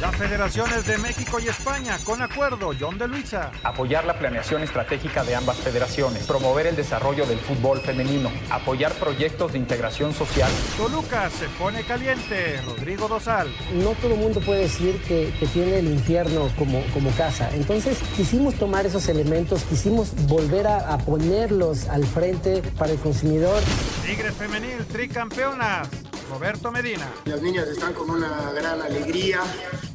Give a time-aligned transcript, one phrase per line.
[0.00, 3.52] Las federaciones de México y España, con acuerdo, John de Luisa.
[3.62, 9.52] Apoyar la planeación estratégica de ambas federaciones, promover el desarrollo del fútbol femenino, apoyar proyectos
[9.52, 10.50] de integración social.
[10.78, 13.54] Toluca se pone caliente, Rodrigo Dosal.
[13.74, 17.50] No todo el mundo puede decir que, que, tiene el infierno como, como casa.
[17.52, 23.62] Entonces quisimos tomar esos elementos, quisimos volver a, a ponerlos al frente para el consumidor.
[24.06, 26.09] Tigres femenil, tricampeonas.
[26.30, 27.10] Roberto Medina.
[27.24, 29.40] Las niñas están con una gran alegría.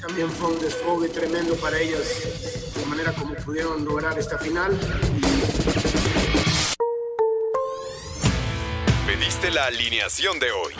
[0.02, 2.02] También fue un desfogue tremendo para ellas,
[2.76, 4.78] de manera como pudieron lograr esta final.
[9.08, 10.74] Pediste la alineación de hoy.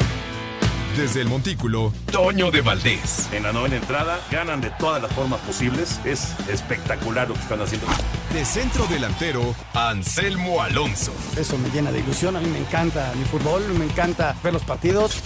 [0.98, 3.28] Desde el Montículo, Toño de Valdés.
[3.34, 6.00] En la novena entrada, ganan de todas las formas posibles.
[6.06, 7.88] Es espectacular lo que están haciendo.
[8.34, 11.14] De centro delantero, Anselmo Alonso.
[11.38, 12.38] Eso me llena de ilusión.
[12.38, 15.22] A mí me encanta mi fútbol, me encanta ver los partidos.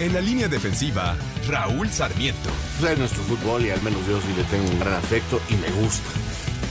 [0.00, 1.16] En la línea defensiva,
[1.48, 2.50] Raúl Sarmiento.
[2.80, 5.54] Pues es nuestro fútbol y al menos yo sí le tengo un gran afecto y
[5.54, 6.10] me gusta.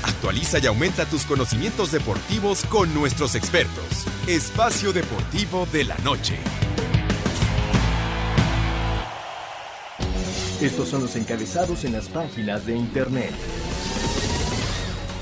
[0.03, 4.05] Actualiza y aumenta tus conocimientos deportivos con nuestros expertos.
[4.27, 6.37] Espacio Deportivo de la Noche.
[10.61, 13.31] Estos son los encabezados en las páginas de internet.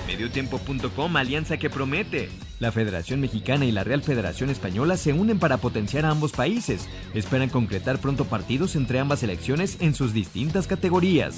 [0.08, 2.30] Mediotiempo.com, alianza que promete.
[2.60, 6.90] La Federación Mexicana y la Real Federación Española se unen para potenciar a ambos países.
[7.14, 11.38] Esperan concretar pronto partidos entre ambas selecciones en sus distintas categorías.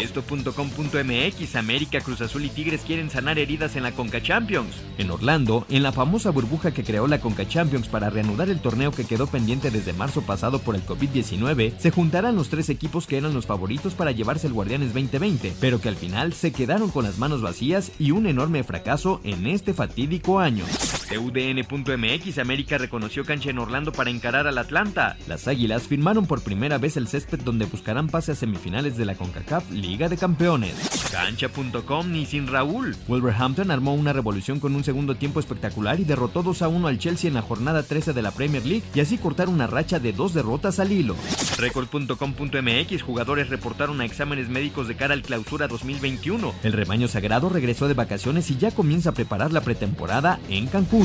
[0.00, 4.74] Esto.com.mx, América, Cruz Azul y Tigres quieren sanar heridas en la Conca Champions.
[4.96, 8.90] En Orlando, en la famosa burbuja que creó la Conca Champions para reanudar el torneo
[8.90, 13.18] que quedó pendiente desde marzo pasado por el COVID-19, se juntarán los tres equipos que
[13.18, 17.04] eran los favoritos para llevarse el Guardianes 2020, pero que al final se quedaron con
[17.04, 20.53] las manos vacías y un enorme fracaso en este fatídico año.
[20.62, 25.16] 完了 UDN.mx América reconoció cancha en Orlando para encarar al Atlanta.
[25.26, 29.14] Las Águilas firmaron por primera vez el césped donde buscarán pase a semifinales de la
[29.14, 30.74] CONCACAF Liga de Campeones.
[31.10, 32.96] Cancha.com ni sin Raúl.
[33.08, 36.98] Wolverhampton armó una revolución con un segundo tiempo espectacular y derrotó 2 a 1 al
[36.98, 40.12] Chelsea en la jornada 13 de la Premier League y así cortar una racha de
[40.12, 41.16] dos derrotas al hilo.
[41.58, 46.54] Record.com.mx jugadores reportaron a exámenes médicos de cara al clausura 2021.
[46.62, 51.03] El rebaño sagrado regresó de vacaciones y ya comienza a preparar la pretemporada en Cancún.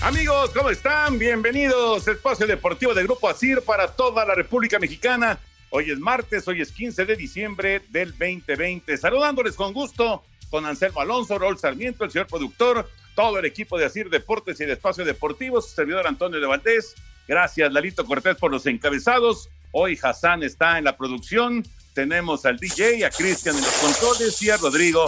[0.00, 1.18] Amigos, ¿cómo están?
[1.18, 5.38] Bienvenidos a Espacio Deportivo de Grupo ASIR para toda la República Mexicana.
[5.70, 8.96] Hoy es martes, hoy es 15 de diciembre del 2020.
[8.96, 13.84] Saludándoles con gusto con Anselmo Alonso, Raúl Sarmiento, el señor productor, todo el equipo de
[13.84, 16.94] Asir Deportes y de Espacio Deportivo, su servidor Antonio de Valdés.
[17.26, 19.48] Gracias, Lalito Cortés, por los encabezados.
[19.72, 21.64] Hoy Hassan está en la producción.
[21.94, 25.04] Tenemos al DJ, a Cristian en los controles y a Rodrigo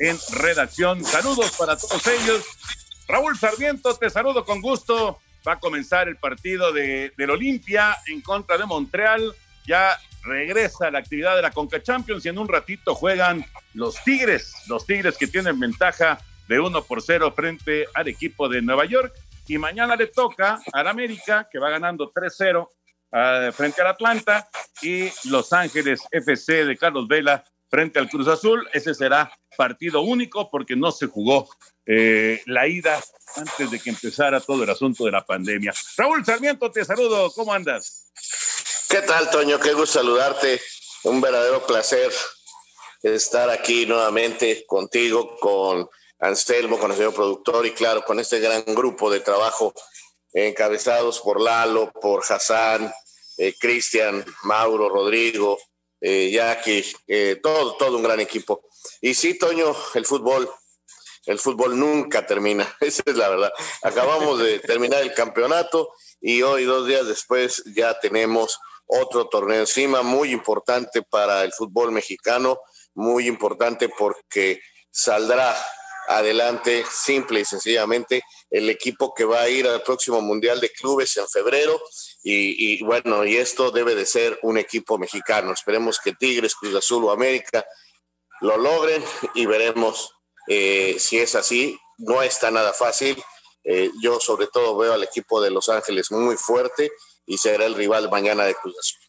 [0.00, 1.02] en redacción.
[1.06, 2.44] Saludos para todos ellos.
[3.08, 5.18] Raúl Sarmiento, te saludo con gusto.
[5.48, 9.34] Va a comenzar el partido de, del Olimpia en contra de Montreal.
[9.66, 13.42] Ya regresa la actividad de la Conca Champions y en un ratito juegan
[13.72, 18.62] los Tigres, los Tigres que tienen ventaja de 1 por 0 frente al equipo de
[18.62, 19.14] Nueva York.
[19.46, 24.48] Y mañana le toca al América, que va ganando 3-0 uh, frente al Atlanta,
[24.82, 28.68] y Los Ángeles FC de Carlos Vela frente al Cruz Azul.
[28.72, 31.48] Ese será partido único porque no se jugó
[31.86, 33.00] eh, la ida
[33.36, 35.74] antes de que empezara todo el asunto de la pandemia.
[35.96, 37.30] Raúl Sarmiento, te saludo.
[37.32, 38.10] ¿Cómo andas?
[38.88, 39.58] ¿Qué tal, Toño?
[39.58, 40.60] Qué gusto saludarte.
[41.04, 42.10] Un verdadero placer
[43.02, 45.88] estar aquí nuevamente contigo, con
[46.24, 49.74] Anselmo, con el señor productor y claro, con este gran grupo de trabajo
[50.32, 52.92] encabezados por Lalo, por Hassan,
[53.36, 55.58] eh, Cristian, Mauro, Rodrigo,
[56.00, 58.62] eh, Jackie, eh, todo, todo un gran equipo.
[59.00, 60.50] Y sí, Toño, el fútbol,
[61.26, 63.52] el fútbol nunca termina, esa es la verdad.
[63.82, 70.02] Acabamos de terminar el campeonato y hoy, dos días después, ya tenemos otro torneo encima,
[70.02, 72.60] muy importante para el fútbol mexicano,
[72.94, 74.60] muy importante porque
[74.90, 75.54] saldrá
[76.08, 81.16] adelante simple y sencillamente el equipo que va a ir al próximo Mundial de Clubes
[81.16, 81.80] en febrero
[82.22, 85.52] y, bueno, y esto debe de ser un equipo mexicano.
[85.52, 87.64] Esperemos que Tigres, Cruz Azul o América
[88.40, 89.02] lo logren
[89.34, 90.12] y veremos
[90.48, 91.78] eh, si es así.
[91.98, 93.22] No está nada fácil.
[93.62, 96.90] Eh, yo sobre todo veo al equipo de Los Ángeles muy fuerte
[97.26, 99.00] y será el rival mañana de Cruz Azul.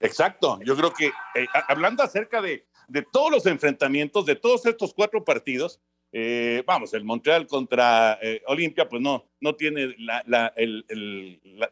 [0.00, 4.92] Exacto, yo creo que eh, hablando acerca de, de todos los enfrentamientos, de todos estos
[4.94, 5.80] cuatro partidos,
[6.14, 10.52] eh, vamos, el Montreal contra eh, Olimpia, pues no, no tiene la, la,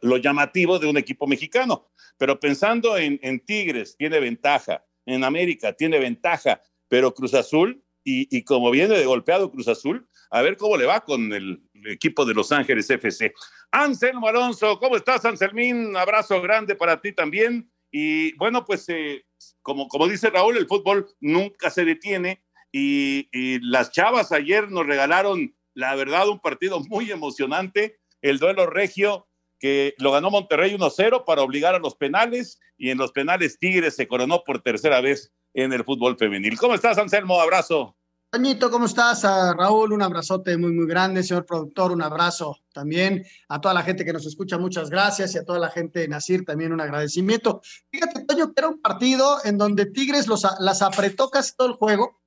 [0.01, 1.91] lo llamativo de un equipo mexicano.
[2.17, 4.85] Pero pensando en, Tigres, tiene ventaja.
[5.05, 10.43] en América, tiene ventaja, pero Cruz Azul, y, como viene de golpeado Cruz Azul, a
[10.43, 13.33] ver cómo le va con el equipo de Los Ángeles FC.
[13.71, 15.97] Anselmo Alonso, ¿cómo estás, Anselmín?
[15.97, 17.71] Abrazo grande para ti también.
[17.93, 19.25] Y bueno, pues eh,
[19.63, 22.43] como, como dice Raúl, el fútbol nunca se detiene
[22.73, 29.27] y, las chavas ayer nos regalaron, la verdad, un partido muy emocionante, el duelo regio
[29.59, 33.95] que lo ganó Monterrey 1-0 para obligar a los penales y en los penales Tigres
[33.95, 36.59] se coronó por tercera vez en el fútbol femenil.
[36.59, 37.41] ¿Cómo estás, Anselmo?
[37.41, 37.97] Abrazo.
[38.33, 39.25] Toñito, ¿cómo estás?
[39.25, 41.25] A Raúl, un abrazote muy, muy grande.
[41.25, 43.25] Señor productor, un abrazo también.
[43.49, 45.35] A toda la gente que nos escucha, muchas gracias.
[45.35, 47.61] Y a toda la gente de Nacir, también un agradecimiento.
[47.91, 51.75] Fíjate, Toño, que era un partido en donde Tigres los, las apretó casi todo el
[51.75, 52.20] juego.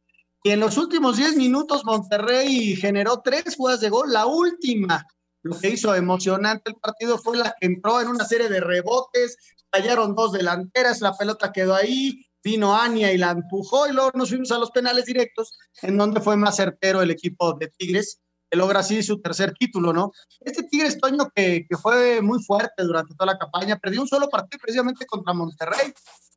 [0.44, 4.12] Y en los últimos 10 minutos, Monterrey generó tres jugadas de gol.
[4.12, 5.08] La última,
[5.42, 9.38] lo que hizo emocionante el partido fue la que entró en una serie de rebotes.
[9.72, 14.30] Fallaron dos delanteras, la pelota quedó ahí vino Ania y la empujó y luego nos
[14.30, 18.20] fuimos a los penales directos, en donde fue más certero el equipo de Tigres,
[18.50, 20.12] que logra así su tercer título, ¿no?
[20.42, 24.30] Este Tigres, Toño, que, que fue muy fuerte durante toda la campaña, perdió un solo
[24.30, 25.94] partido precisamente contra Monterrey,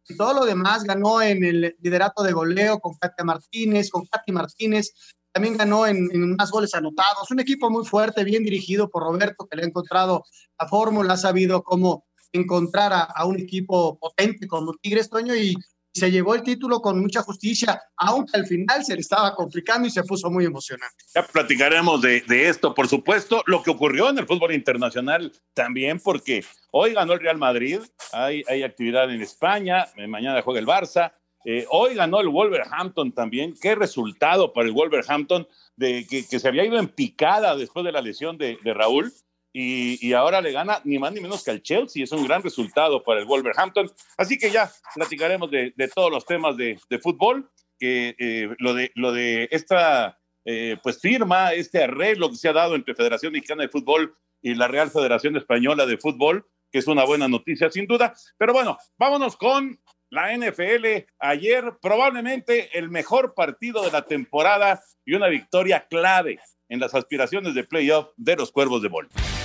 [0.09, 4.33] y todo lo demás ganó en el liderato de goleo con Katia Martínez, con Katy
[4.33, 4.93] Martínez,
[5.33, 9.47] también ganó en, en, más goles anotados, un equipo muy fuerte, bien dirigido por Roberto,
[9.47, 10.25] que le ha encontrado
[10.59, 15.55] la fórmula, ha sabido cómo encontrar a, a un equipo potente como Tigres, Toño, y
[15.97, 19.91] se llevó el título con mucha justicia, aunque al final se le estaba complicando y
[19.91, 20.97] se puso muy emocionante.
[21.15, 25.99] Ya platicaremos de, de, esto, por supuesto, lo que ocurrió en el fútbol internacional también,
[26.01, 27.81] porque hoy ganó el Real Madrid,
[28.13, 31.13] hay, hay actividad en España, mañana juega el Barça,
[31.45, 35.47] eh, hoy ganó el Wolverhampton también, qué resultado para el Wolverhampton
[35.77, 39.13] de que, que se había ido en picada después de la lesión de, de Raúl
[39.59, 42.05] y, y, ahora le gana ni más ni menos que al Chelsea.
[42.05, 43.91] Es un gran resultado para el Wolverhampton.
[44.19, 48.75] Así que ya platicaremos de, de todos los temas de, de fútbol, que eh, lo,
[48.75, 53.33] de, lo de esta eh, pues firma, este arreglo que se ha dado entre Federación
[53.33, 57.71] Mexicana de Fútbol y la Real Federación Española de Fútbol, que es una buena noticia
[57.71, 58.13] sin duda.
[58.37, 59.81] Pero bueno, vámonos con
[60.11, 61.07] la NFL.
[61.19, 67.55] Ayer probablemente el mejor partido de la temporada y una victoria clave en las aspiraciones
[67.55, 69.36] de playoff de los Cuervos de Baltimore.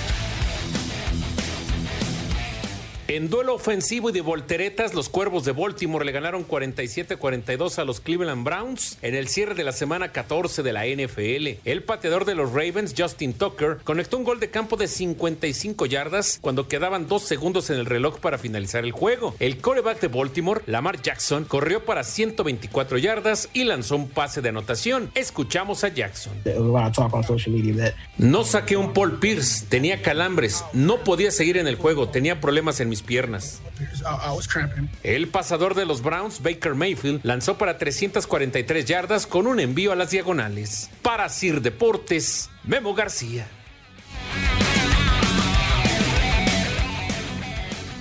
[3.14, 8.00] En duelo ofensivo y de volteretas, los Cuervos de Baltimore le ganaron 47-42 a los
[8.00, 11.60] Cleveland Browns en el cierre de la semana 14 de la NFL.
[11.68, 16.38] El pateador de los Ravens, Justin Tucker, conectó un gol de campo de 55 yardas
[16.40, 19.34] cuando quedaban dos segundos en el reloj para finalizar el juego.
[19.40, 24.48] El coreback de Baltimore, Lamar Jackson, corrió para 124 yardas y lanzó un pase de
[24.48, 25.10] anotación.
[25.14, 26.32] Escuchamos a Jackson.
[28.16, 32.80] No saqué un Paul Pierce, tenía calambres, no podía seguir en el juego, tenía problemas
[32.80, 33.60] en mis piernas.
[35.02, 39.96] El pasador de los Browns, Baker Mayfield, lanzó para 343 yardas con un envío a
[39.96, 40.90] las diagonales.
[41.02, 43.46] Para Sir Deportes, Memo García.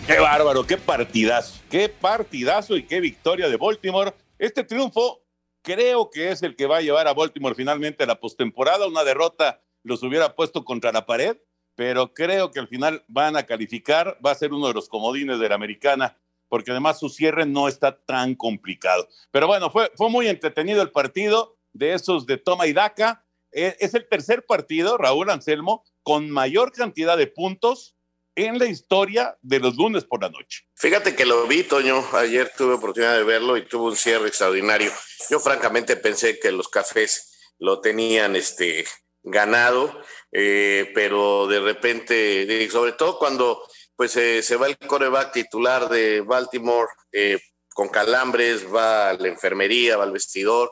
[0.08, 4.14] Qué bárbaro, qué partidazo, qué partidazo y qué victoria de Baltimore.
[4.38, 5.24] Este triunfo
[5.62, 8.88] creo que es el que va a llevar a Baltimore finalmente a la postemporada.
[8.88, 11.38] Una derrota los hubiera puesto contra la pared
[11.76, 15.40] pero creo que al final van a calificar, va a ser uno de los comodines
[15.40, 16.18] de la americana,
[16.50, 19.08] porque además su cierre no está tan complicado.
[19.32, 23.26] Pero bueno, fue, fue muy entretenido el partido de esos de toma y daca.
[23.52, 27.96] Es el tercer partido, Raúl Anselmo, con mayor cantidad de puntos
[28.36, 30.66] en la historia de los lunes por la noche.
[30.76, 34.92] Fíjate que lo vi, Toño, ayer tuve oportunidad de verlo y tuvo un cierre extraordinario.
[35.30, 38.86] Yo francamente pensé que los cafés lo tenían este,
[39.24, 40.02] ganado,
[40.32, 43.64] eh, pero de repente, sobre todo cuando
[43.96, 49.28] pues eh, se va el coreback titular de Baltimore eh, con calambres, va a la
[49.28, 50.72] enfermería, va al vestidor,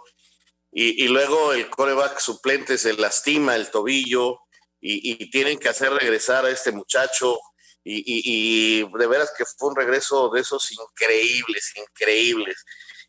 [0.72, 4.42] y, luego el coreback suplente se lastima el tobillo
[4.80, 7.40] y, tienen que hacer regresar a este muchacho.
[7.84, 12.64] Y, de veras que fue un regreso de esos increíbles, increíbles.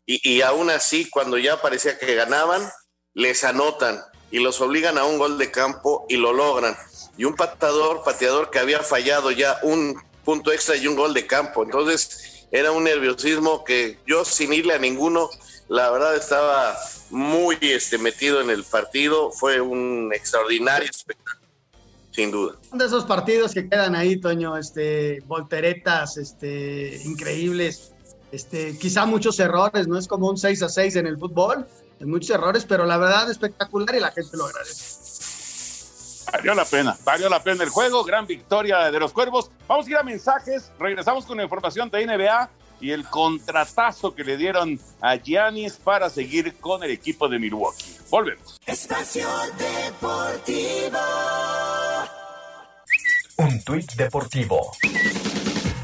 [0.07, 2.67] Y, aún así, cuando ya parecía que ganaban,
[3.13, 6.75] les anotan y los obligan a un gol de campo y lo logran.
[7.17, 11.27] Y un patador, pateador que había fallado ya un punto extra y un gol de
[11.27, 11.63] campo.
[11.63, 15.29] Entonces era un nerviosismo que yo sin irle a ninguno,
[15.67, 16.77] la verdad estaba
[17.09, 19.31] muy este, metido en el partido.
[19.31, 21.47] Fue un extraordinario espectáculo,
[22.11, 22.55] sin duda.
[22.73, 27.93] De esos partidos que quedan ahí, Toño, este, volteretas este, increíbles.
[28.31, 31.67] Este, quizá muchos errores, no es como un 6 a 6 en el fútbol,
[32.05, 35.01] muchos errores, pero la verdad espectacular y la gente lo agradece.
[36.31, 39.51] Valió la pena, valió la pena el juego, gran victoria de los Cuervos.
[39.67, 42.49] Vamos a ir a mensajes, regresamos con la información de NBA.
[42.79, 47.95] y el contratazo que le dieron a Giannis para seguir con el equipo de Milwaukee.
[48.09, 48.59] Volvemos.
[48.65, 49.27] Espacio
[49.59, 50.97] Deportivo.
[53.37, 54.71] Un tuit deportivo.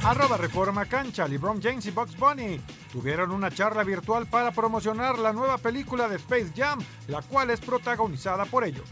[0.08, 2.62] Arroba Reforma Cancha, LeBron James y Bugs Bunny
[2.94, 7.60] tuvieron una charla virtual para promocionar la nueva película de Space Jam, la cual es
[7.60, 8.86] protagonizada por ellos.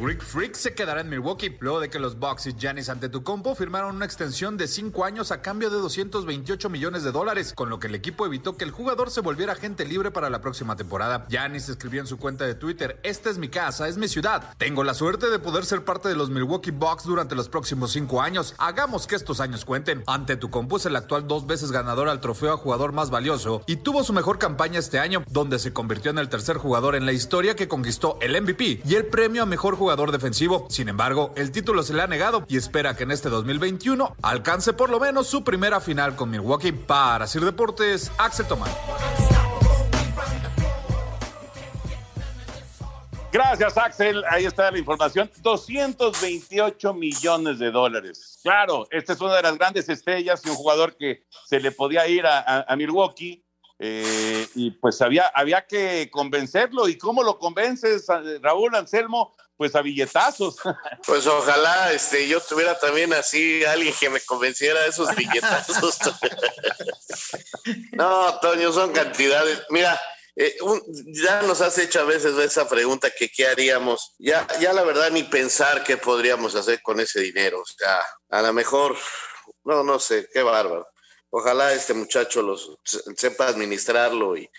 [0.00, 3.96] Greek Freak se quedará en Milwaukee luego de que los Bucks y Giannis Antetokounmpo firmaron
[3.96, 7.88] una extensión de 5 años a cambio de 228 millones de dólares, con lo que
[7.88, 11.26] el equipo evitó que el jugador se volviera agente libre para la próxima temporada.
[11.28, 14.54] Giannis escribió en su cuenta de Twitter, esta es mi casa, es mi ciudad.
[14.56, 18.22] Tengo la suerte de poder ser parte de los Milwaukee Bucks durante los próximos 5
[18.22, 18.54] años.
[18.56, 20.02] Hagamos que estos años cuenten.
[20.06, 24.02] Antetokounmpo es el actual dos veces ganador al trofeo a jugador más valioso y tuvo
[24.02, 27.54] su mejor campaña este año, donde se convirtió en el tercer jugador en la historia
[27.54, 30.66] que conquistó el MVP y el premio a mejor jugador defensivo.
[30.70, 34.72] Sin embargo, el título se le ha negado y espera que en este 2021 alcance
[34.72, 36.72] por lo menos su primera final con Milwaukee.
[36.72, 38.70] Para Sir Deportes, Axel Tomás.
[43.32, 44.24] Gracias, Axel.
[44.28, 45.30] Ahí está la información.
[45.42, 48.40] 228 millones de dólares.
[48.42, 52.08] Claro, esta es una de las grandes estrellas y un jugador que se le podía
[52.08, 53.44] ir a Milwaukee.
[53.82, 56.86] Eh, y pues había, había que convencerlo.
[56.86, 58.06] ¿Y cómo lo convences,
[58.42, 59.34] Raúl Anselmo?
[59.60, 60.56] Pues a billetazos.
[61.06, 65.98] Pues ojalá este, yo tuviera también así alguien que me convenciera de esos billetazos.
[67.92, 69.62] no, Toño, son cantidades.
[69.68, 70.00] Mira,
[70.34, 74.14] eh, un, ya nos has hecho a veces esa pregunta que qué haríamos.
[74.18, 77.60] Ya, ya la verdad ni pensar qué podríamos hacer con ese dinero.
[77.60, 78.96] O sea, a lo mejor,
[79.64, 80.88] no, no sé, qué bárbaro.
[81.28, 82.78] Ojalá este muchacho los
[83.14, 84.50] sepa administrarlo y,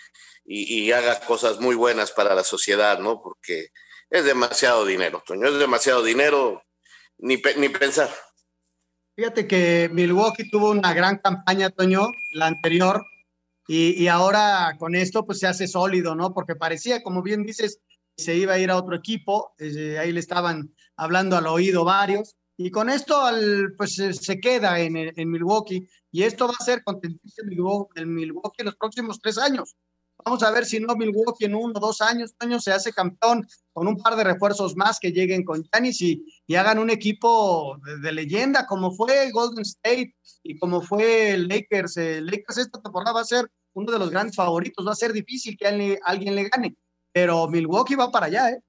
[0.44, 3.20] y, y haga cosas muy buenas para la sociedad, ¿no?
[3.20, 3.72] Porque
[4.12, 6.62] es demasiado dinero, Toño, es demasiado dinero,
[7.18, 8.10] ni, ni pensar.
[9.16, 13.02] Fíjate que Milwaukee tuvo una gran campaña, Toño, la anterior,
[13.66, 16.34] y, y, ahora con esto pues se hace sólido, ¿no?
[16.34, 17.80] Porque parecía, como bien dices,
[18.16, 22.36] se iba a ir a otro equipo, eh, ahí le estaban hablando al oído varios,
[22.58, 26.84] y con esto al, pues se queda en, en, Milwaukee, y esto va a ser
[26.84, 29.74] contentísimo en Milwaukee en los próximos tres años.
[30.24, 33.46] Vamos a ver si no Milwaukee en uno o dos años, años se hace campeón
[33.72, 37.78] con un par de refuerzos más que lleguen con Giannis y, y hagan un equipo
[38.02, 41.96] de, leyenda como fue Golden State y como fue Lakers.
[41.96, 45.56] Lakers esta temporada va a ser uno de los grandes favoritos, va a ser difícil
[45.56, 46.76] que alguien, alguien le gane,
[47.12, 48.60] pero Milwaukee va para allá, ¿eh?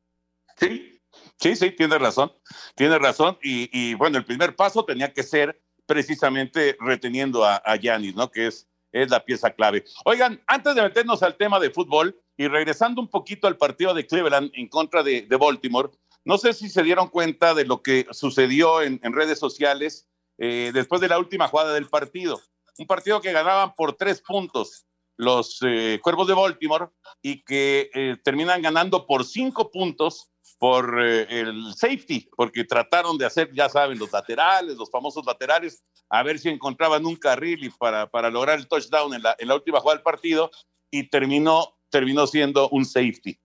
[0.57, 0.99] Sí,
[1.37, 2.31] sí, sí, tiene razón,
[2.75, 8.15] tiene razón y, y bueno, el primer paso tenía que ser precisamente reteniendo a, Giannis,
[8.15, 8.31] ¿no?
[8.31, 9.83] Que es es la pieza clave.
[10.05, 14.07] Oigan, antes de meternos al tema de fútbol y regresando un poquito al partido de
[14.07, 15.89] Cleveland en contra de, de Baltimore,
[16.23, 20.07] no sé si se dieron cuenta de lo que sucedió en, en redes sociales
[20.37, 22.39] eh, después de la última jugada del partido.
[22.77, 24.85] Un partido que ganaban por tres puntos
[25.17, 26.87] los eh, Cuervos de Baltimore
[27.21, 30.31] y que eh, terminan ganando por cinco puntos
[30.63, 35.83] por eh, el safety, porque trataron de hacer, ya saben, los laterales, los famosos laterales,
[36.07, 39.49] a ver si encontraban un carril y para, para lograr el touchdown en la, en
[39.49, 40.49] la última jugada del partido,
[40.89, 43.37] y terminó, terminó siendo un safety.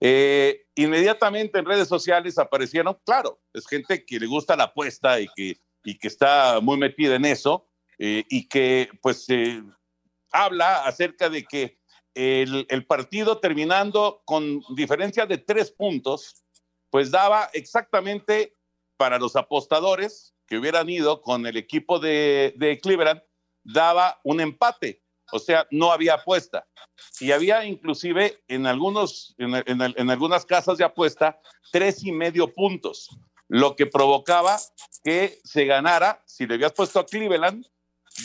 [0.00, 5.28] Eh, inmediatamente en redes sociales aparecieron, claro, es gente que le gusta la apuesta y
[5.36, 7.68] que, y que está muy metida en eso,
[8.00, 9.62] eh, y que pues eh,
[10.32, 11.78] habla acerca de que
[12.14, 16.40] el, el partido terminando con diferencia de tres puntos,
[16.94, 18.54] pues daba exactamente
[18.96, 23.20] para los apostadores que hubieran ido con el equipo de, Cleveland,
[23.64, 26.68] daba un empate, o sea, no había apuesta.
[27.18, 31.40] Y había inclusive en, algunos, en, en, en algunas casas de apuesta
[31.72, 33.08] tres y medio puntos,
[33.48, 34.56] lo que provocaba
[35.02, 37.66] que se ganara, si le habías puesto a Cleveland,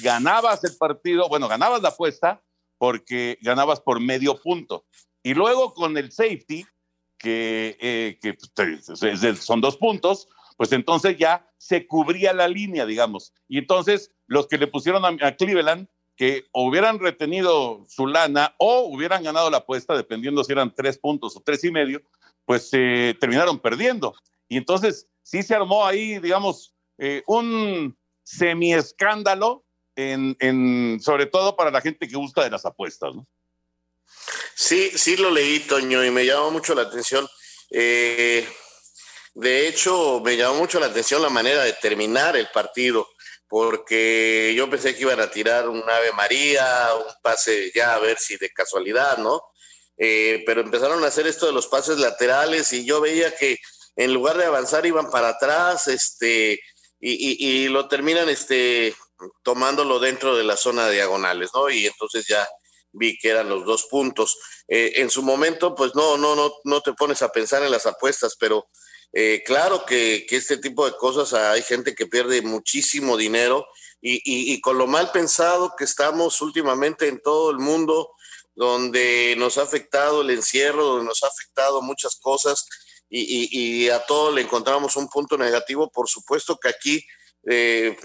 [0.04, 2.44] ganabas el partido, bueno, ganabas la apuesta
[2.78, 4.86] porque ganabas por medio punto.
[5.24, 6.68] Y luego con el safety,
[7.20, 13.34] que, eh, que pues, son dos puntos, pues entonces ya se cubría la línea, digamos.
[13.48, 19.24] Y entonces los que le pusieron a, Cleveland, que hubieran retenido su lana o hubieran
[19.24, 22.02] ganado la apuesta, dependiendo si eran tres puntos o tres y medio,
[22.46, 24.16] pues eh, terminaron perdiendo.
[24.48, 31.72] Y entonces sí se armó ahí, digamos, eh, un semi-escándalo, en, en, sobre todo para
[31.72, 33.28] la gente que gusta de las apuestas, ¿no?
[34.62, 37.26] Sí, sí lo leí, Toño, y me llamó mucho la atención.
[37.72, 38.46] Eh,
[39.34, 43.08] de hecho, me llamó mucho la atención la manera de terminar el partido,
[43.48, 48.20] porque yo pensé que iban a tirar un Ave María, un pase ya a ver
[48.20, 49.42] si de casualidad, ¿no?
[49.98, 53.60] Eh, pero empezaron a hacer esto de los pases laterales y yo veía que
[53.96, 56.60] en lugar de avanzar iban para atrás, este,
[57.00, 58.94] y, lo terminan este,
[59.42, 61.70] tomándolo dentro de la zona de diagonales, ¿no?
[61.70, 62.46] Y entonces ya
[62.92, 64.38] vi que eran los dos puntos.
[64.68, 67.86] Eh, en su momento, pues no, no, no, no te pones a pensar en las
[67.86, 68.68] apuestas, pero
[69.14, 73.66] eh, claro que, este tipo de cosas hay gente que pierde muchísimo dinero
[74.02, 78.12] y, y, con lo mal pensado que estamos últimamente en todo el mundo,
[78.56, 82.66] donde nos ha afectado el encierro, donde nos ha afectado muchas cosas
[83.10, 87.04] y, y a todo le encontramos un punto negativo, por supuesto que aquí
[87.50, 87.98] eh,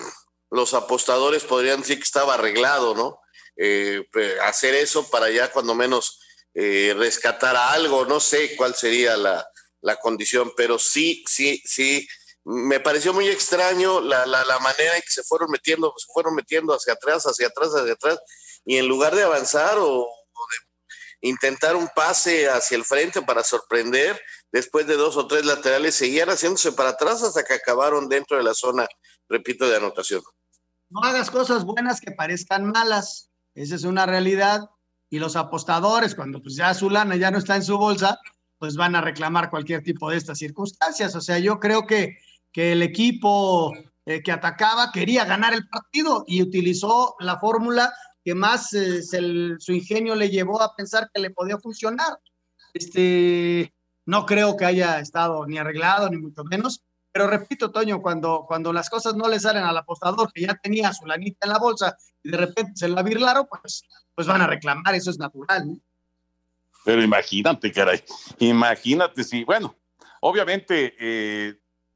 [0.50, 3.20] los apostadores podrían decir que estaba arreglado, ¿no?
[3.56, 4.04] Eh,
[4.42, 6.20] hacer eso para ya cuando menos
[6.54, 9.46] eh, rescatar algo, no sé cuál sería la,
[9.80, 12.06] la, condición, pero sí, sí, sí,
[12.44, 16.34] me pareció muy extraño la, la, la manera en que se fueron metiendo, se fueron
[16.34, 18.18] metiendo hacia atrás, hacia atrás, hacia atrás,
[18.64, 20.08] y en lugar de avanzar o
[21.24, 24.20] intentar un pase hacia el frente para sorprender,
[24.52, 28.42] después de dos o tres laterales, seguían haciéndose para atrás hasta que acabaron dentro de
[28.42, 28.86] la zona,
[29.28, 30.22] repito, de anotación.
[30.90, 34.68] No hagas cosas buenas que parezcan malas, esa es una realidad,
[35.14, 38.18] y los apostadores, cuando pues ya su lana ya no está en su bolsa,
[38.58, 41.14] pues van a reclamar cualquier tipo de estas circunstancias.
[41.14, 42.16] O sea, yo creo que,
[42.50, 43.72] que el equipo
[44.06, 47.92] eh, que atacaba quería ganar el partido y utilizó la fórmula
[48.24, 52.18] que más eh, su ingenio le llevó a pensar que le podía funcionar.
[52.72, 53.72] Este,
[54.06, 56.82] no creo que haya estado ni arreglado, ni mucho menos,
[57.14, 60.92] pero repito, Toño, cuando, cuando las cosas no le salen al apostador que ya tenía
[60.92, 63.84] su lanita en la bolsa y de repente se la virlaron, pues,
[64.16, 65.64] pues van a reclamar, eso es natural.
[65.64, 65.78] ¿no?
[66.84, 68.02] Pero imagínate, caray,
[68.40, 69.76] imagínate si, bueno,
[70.22, 71.54] obviamente eh,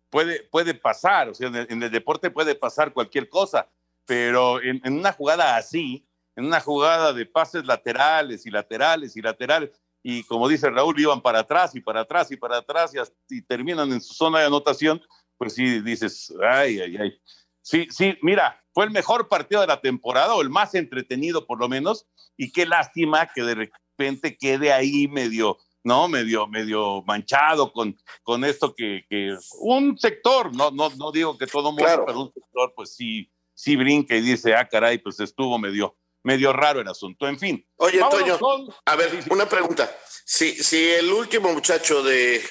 [0.09, 3.69] puede, puede pasar, o sea, en el, deporte puede pasar cualquier cosa,
[4.07, 6.07] pero en una jugada así,
[6.37, 9.73] en una jugada de pases laterales y laterales y laterales,
[10.11, 12.93] y como dice Raúl, iban para atrás y para atrás y para atrás
[13.29, 15.03] y, terminan en su zona de anotación,
[15.37, 17.21] pues sí dices, ay, ay, ay.
[17.61, 21.61] Sí, sí, mira, fue el mejor partido de la temporada o el más entretenido por
[21.61, 22.07] lo menos,
[22.39, 26.09] y qué lástima que de repente quede ahí medio, ¿no?
[26.09, 31.47] Medio, medio manchado con, con esto que, que un sector, no, no, no digo que
[31.47, 35.59] todo mundo, pero un sector pues sí, sí brinca y dice, ah, caray, pues estuvo
[35.59, 37.27] medio, medio raro el asunto.
[37.27, 37.67] En fin.
[37.77, 38.39] Oye, Toño,
[38.85, 39.95] a ver, una pregunta.
[40.25, 42.43] Si, si el último muchacho de,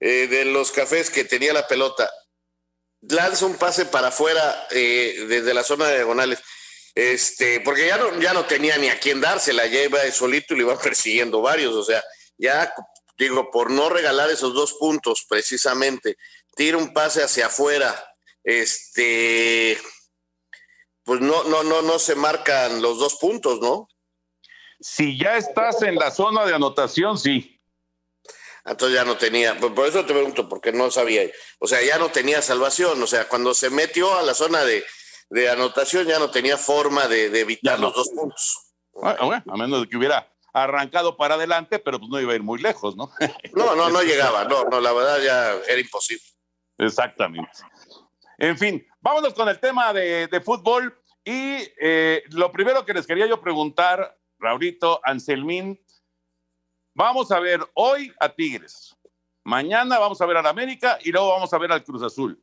[0.00, 2.10] eh, de los cafés que tenía la pelota
[3.02, 6.40] lanza un pase para afuera eh, desde la zona de diagonales,
[6.94, 10.58] este, porque ya no, ya no tenía ni a quién dársela, ya iba solito y
[10.58, 12.02] le iban persiguiendo varios, o sea,
[12.36, 12.72] ya
[13.16, 16.16] digo, por no regalar esos dos puntos precisamente,
[16.56, 17.94] tira un pase hacia afuera,
[18.42, 19.78] este,
[21.04, 23.88] pues no, no, no, no se marcan los dos puntos, ¿no?
[24.80, 27.60] Si ya estás en la zona de anotación, sí.
[28.64, 31.22] Entonces ya no tenía, por eso te pregunto, porque no sabía.
[31.58, 33.02] O sea, ya no tenía salvación.
[33.02, 34.84] O sea, cuando se metió a la zona de,
[35.50, 38.72] anotación, ya no tenía forma de, evitar los dos puntos.
[38.92, 42.42] Bueno, a menos de que hubiera arrancado para adelante, pero pues no iba a ir
[42.42, 43.10] muy lejos, ¿no?
[43.52, 44.44] No, no, no llegaba.
[44.44, 46.24] No, no, la verdad ya era imposible.
[46.78, 47.50] Exactamente.
[48.40, 50.98] En fin, vámonos con el tema de, fútbol.
[51.22, 55.78] Y eh, lo primero que les quería yo preguntar, Raurito, Anselmín,
[56.94, 58.96] vamos a ver hoy a Tigres,
[59.44, 62.42] mañana vamos a ver al América y luego vamos a ver al Cruz Azul.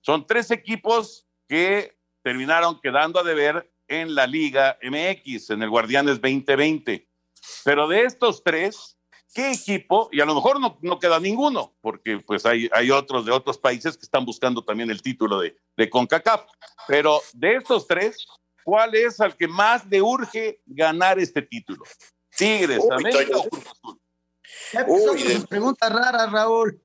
[0.00, 6.20] Son tres equipos que terminaron quedando a deber en la Liga MX, en el Guardianes
[6.20, 7.08] 2020.
[7.64, 8.95] Pero de estos tres,
[9.36, 13.26] qué equipo, y a lo mejor no, no queda ninguno, porque pues hay, hay, otros
[13.26, 16.40] de otros países que están buscando también el título de, de CONCACAF,
[16.88, 18.26] pero de estos tres,
[18.64, 21.84] ¿cuál es al que más le urge ganar este título?
[22.34, 24.00] Tigres, América o Cruz Azul.
[24.86, 26.82] Uy, pregunta rara, Raúl.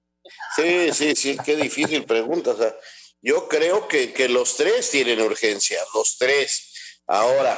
[0.53, 2.51] Sí, sí, sí, qué difícil pregunta.
[2.51, 2.75] O sea,
[3.21, 6.99] yo creo que, que los tres tienen urgencia, los tres.
[7.07, 7.57] Ahora,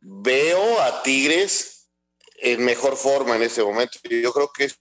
[0.00, 1.73] veo a Tigres
[2.34, 3.98] en mejor forma en este momento.
[4.08, 4.78] Yo creo que es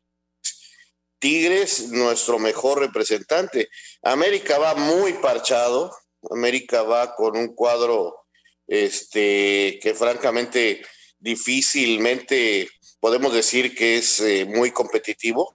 [1.20, 3.70] Tigres nuestro mejor representante.
[4.02, 5.96] América va muy parchado,
[6.30, 8.26] América va con un cuadro
[8.68, 10.86] este que francamente
[11.20, 15.54] difícilmente podemos decir que es eh, muy competitivo.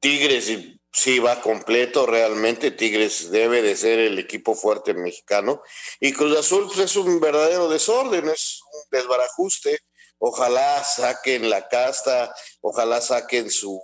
[0.00, 0.52] Tigres
[0.92, 5.62] sí va completo realmente, Tigres debe de ser el equipo fuerte mexicano
[5.98, 9.80] y Cruz Azul pues, es un verdadero desorden, es un desbarajuste
[10.26, 13.78] ojalá saquen la casta, ojalá saquen su,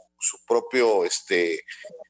[0.46, 1.62] propio este,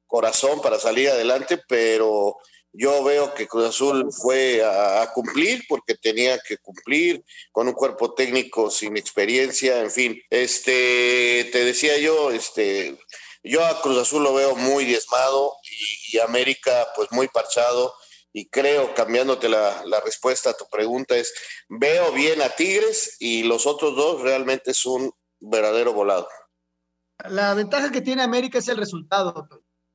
[0.06, 2.36] corazón para salir adelante, pero
[2.72, 8.14] yo veo que Cruz Azul fue a, cumplir porque tenía que cumplir con un cuerpo
[8.14, 10.22] técnico sin experiencia, en fin.
[10.30, 12.96] Este, te decía yo, este,
[13.42, 17.92] Yo a Cruz Azul lo veo muy diezmado y, y América pues muy parchado
[18.32, 21.34] y creo, cambiándote la, la, respuesta a tu pregunta, es
[21.68, 26.28] veo bien a Tigres y los otros dos realmente es un verdadero volado.
[27.28, 29.48] La ventaja que tiene América es el resultado,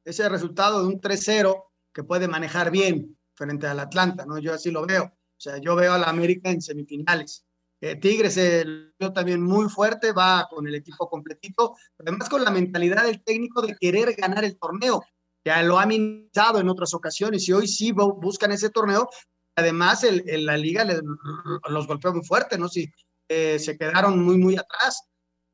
[0.03, 4.37] es el resultado de un 3-0 que puede manejar bien frente al Atlanta, ¿no?
[4.37, 5.05] Yo así lo veo.
[5.05, 7.45] O sea, yo veo a la América en semifinales.
[7.81, 8.39] Eh, Tigres
[8.99, 13.61] yo también muy fuerte, va con el equipo completito, además con la mentalidad del técnico
[13.61, 15.03] de querer ganar el torneo
[15.45, 19.07] ya lo ha minimizado en otras ocasiones y hoy sí buscan ese torneo.
[19.55, 21.01] Además, el, la liga les,
[21.69, 22.67] los golpeó muy fuerte, ¿no?
[22.67, 22.91] Si
[23.29, 25.03] eh, se quedaron muy, muy atrás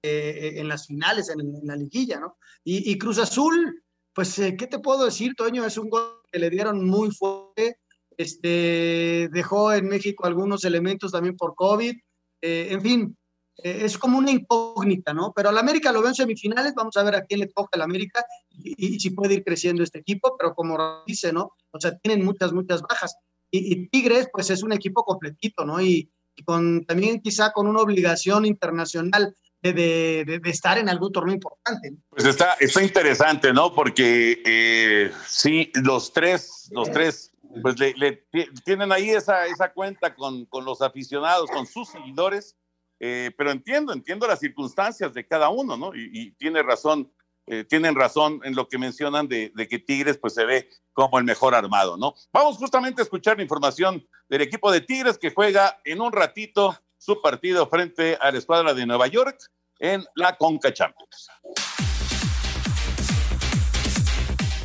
[0.01, 2.37] eh, en las finales, en, en, la liguilla, ¿no?
[2.63, 5.65] Y, Cruz Azul, pues, eh, ¿qué te puedo decir, Toño?
[5.65, 7.77] Es un gol que le dieron muy fuerte.
[8.17, 11.95] Este, dejó en México algunos elementos también por COVID.
[12.41, 13.20] en fin, eh,
[13.57, 15.33] es como una incógnita, ¿no?
[15.35, 17.81] Pero al América lo veo en semifinales, vamos a ver a quién le toca al
[17.81, 21.53] América y, y, si puede ir creciendo este equipo, pero como dice, ¿no?
[21.71, 23.15] O sea, tienen muchas, muchas bajas.
[23.51, 25.81] Y, y Tigres, pues es un equipo completito, ¿no?
[25.81, 31.11] Y, y, con también quizá con una obligación internacional de, de, de estar en algún
[31.11, 31.91] torneo importante.
[31.91, 31.97] ¿no?
[32.09, 33.73] Pues está, está interesante, ¿no?
[33.75, 38.23] Porque eh, sí, los tres, los tres, pues le, le
[38.65, 42.55] tienen ahí esa, esa cuenta con, con los aficionados, con sus seguidores
[43.03, 45.91] eh, pero entiendo, entiendo las circunstancias de cada uno, ¿no?
[45.95, 47.11] Y, tiene razón,
[47.47, 51.17] eh, tienen razón en lo que mencionan de, de, que Tigres pues se ve como
[51.17, 52.13] el mejor armado, ¿no?
[52.31, 56.77] Vamos justamente a escuchar la información del equipo de Tigres que juega en un ratito
[56.99, 59.35] su partido frente a la escuadra de Nueva York
[59.79, 61.27] en la Conca Champions.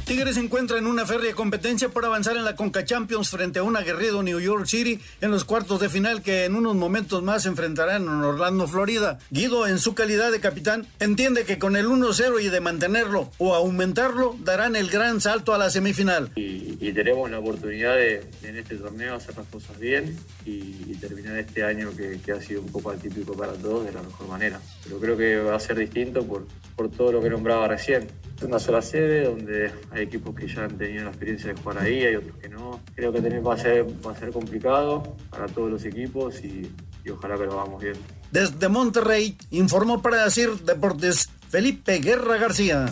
[0.07, 3.65] Tigres se encuentra en una férrea competencia por avanzar en la Conca Champions frente a
[3.65, 7.45] un aguerrido New York City en los cuartos de final que en unos momentos más
[7.45, 9.19] enfrentarán en Orlando, Florida.
[9.33, 13.57] Guido, en su calidad de capitán, entiende que con el 1-0 y de mantenerlo o
[13.57, 16.31] aumentarlo, darán el gran salto a la semifinal.
[16.37, 21.65] Y, tenemos la oportunidad de, en este torneo, hacer las cosas bien y, terminar este
[21.65, 24.61] año que, que, ha sido un poco atípico para todos de la mejor manera.
[24.85, 28.07] Pero creo que va a ser distinto por, por todo lo que nombraba recién.
[28.37, 31.79] Es una sola sede donde hay equipos que ya han tenido la experiencia de jugar
[31.79, 32.81] ahí, hay otros que no.
[32.95, 36.71] Creo que también va a ser, va a ser complicado para todos los equipos y,
[37.05, 37.95] y ojalá que lo hagamos bien.
[38.31, 42.87] Desde Monterrey, informó para decir Deportes Felipe Guerra García.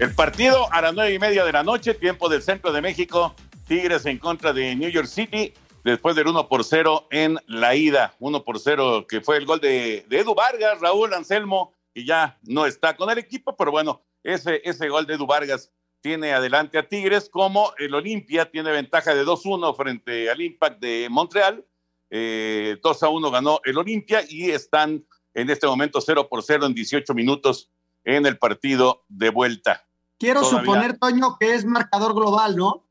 [0.00, 3.36] El partido a las nueve y media de la noche, tiempo del centro de México,
[3.68, 5.54] Tigres en contra de New York City,
[5.84, 8.14] después del 1 por 0 en la ida.
[8.18, 12.38] 1 por 0 que fue el gol de, de Edu Vargas, Raúl Anselmo, y ya
[12.42, 16.78] no está con el equipo, pero bueno, ese, ese gol de Edu Vargas tiene adelante
[16.78, 21.64] a Tigres, como el Olimpia tiene ventaja de 2-1 frente al Impact de Montreal.
[22.10, 27.14] Eh, 2-1 ganó el Olimpia y están en este momento 0 por 0 en 18
[27.14, 27.70] minutos
[28.04, 29.86] en el partido de vuelta.
[30.18, 30.60] Quiero Todavía.
[30.60, 32.84] suponer, Toño, que es marcador global, ¿no?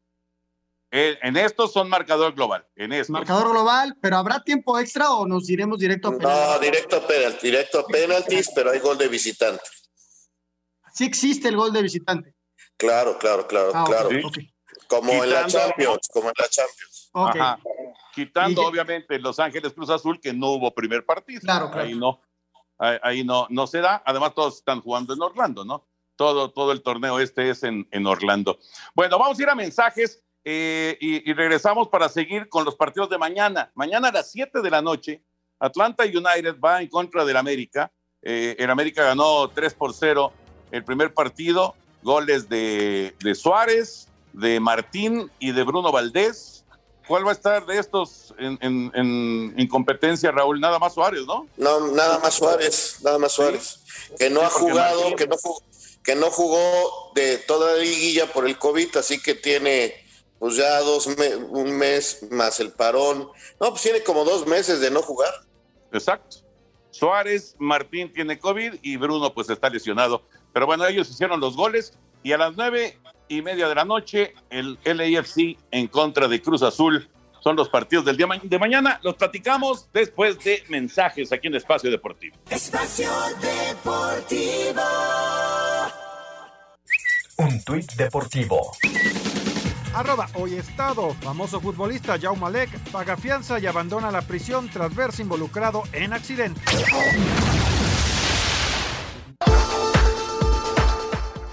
[0.93, 2.67] Eh, en estos son marcador global.
[2.75, 3.11] En estos.
[3.11, 6.49] Marcador global, pero ¿habrá tiempo extra o nos iremos directo a penaltis?
[6.49, 9.63] No, directo a penaltis, directo a penaltis, pero hay gol de visitante.
[10.93, 12.35] Sí existe el gol de visitante.
[12.75, 14.07] Claro, claro, claro, ah, claro.
[14.07, 14.53] Okay, okay.
[14.87, 17.09] Como Quitando, en la Champions, como en la Champions.
[17.13, 17.41] Okay.
[17.41, 17.59] Ajá.
[18.13, 18.65] Quitando, y...
[18.65, 21.39] obviamente, Los Ángeles Cruz Azul, que no hubo primer partido.
[21.39, 21.87] Claro, claro.
[21.87, 22.21] Ahí no,
[22.77, 24.03] ahí, ahí no, no se da.
[24.05, 25.87] Además, todos están jugando en Orlando, ¿no?
[26.17, 28.59] Todo, todo el torneo este es en, en Orlando.
[28.93, 30.21] Bueno, vamos a ir a mensajes.
[30.43, 33.71] Eh, y, y, regresamos para seguir con los partidos de mañana.
[33.75, 35.23] Mañana a las 7 de la noche,
[35.59, 37.91] Atlanta United va en contra del América.
[38.23, 40.33] Eh, el América ganó 3 por 0
[40.71, 46.63] el primer partido, goles de, de, Suárez, de Martín y de Bruno Valdés.
[47.07, 50.59] ¿Cuál va a estar de estos en, en, en, en competencia, Raúl?
[50.59, 51.47] Nada más Suárez, ¿no?
[51.57, 53.81] No, nada más Suárez, nada más Suárez.
[53.85, 54.15] ¿Sí?
[54.17, 55.17] Que no sí, ha jugado, Martín...
[55.17, 55.63] que no jugó,
[56.03, 59.93] que no jugó de toda la liguilla por el COVID, así que tiene
[60.41, 63.29] pues ya dos me un mes más el parón.
[63.59, 65.31] No, pues tiene como dos meses de no jugar.
[65.93, 66.37] Exacto.
[66.89, 70.23] Suárez, Martín tiene COVID y Bruno pues está lesionado.
[70.51, 74.33] Pero bueno, ellos hicieron los goles y a las nueve y media de la noche
[74.49, 77.07] el LAFC en contra de Cruz Azul.
[77.41, 78.99] Son los partidos del día de mañana.
[79.03, 82.35] Los platicamos después de mensajes aquí en Espacio Deportivo.
[82.49, 84.81] Espacio Deportivo.
[87.37, 88.71] Un tuit deportivo.
[89.93, 91.13] Arroba hoy estado.
[91.21, 96.61] Famoso futbolista Jaume Alec paga fianza y abandona la prisión tras verse involucrado en accidente.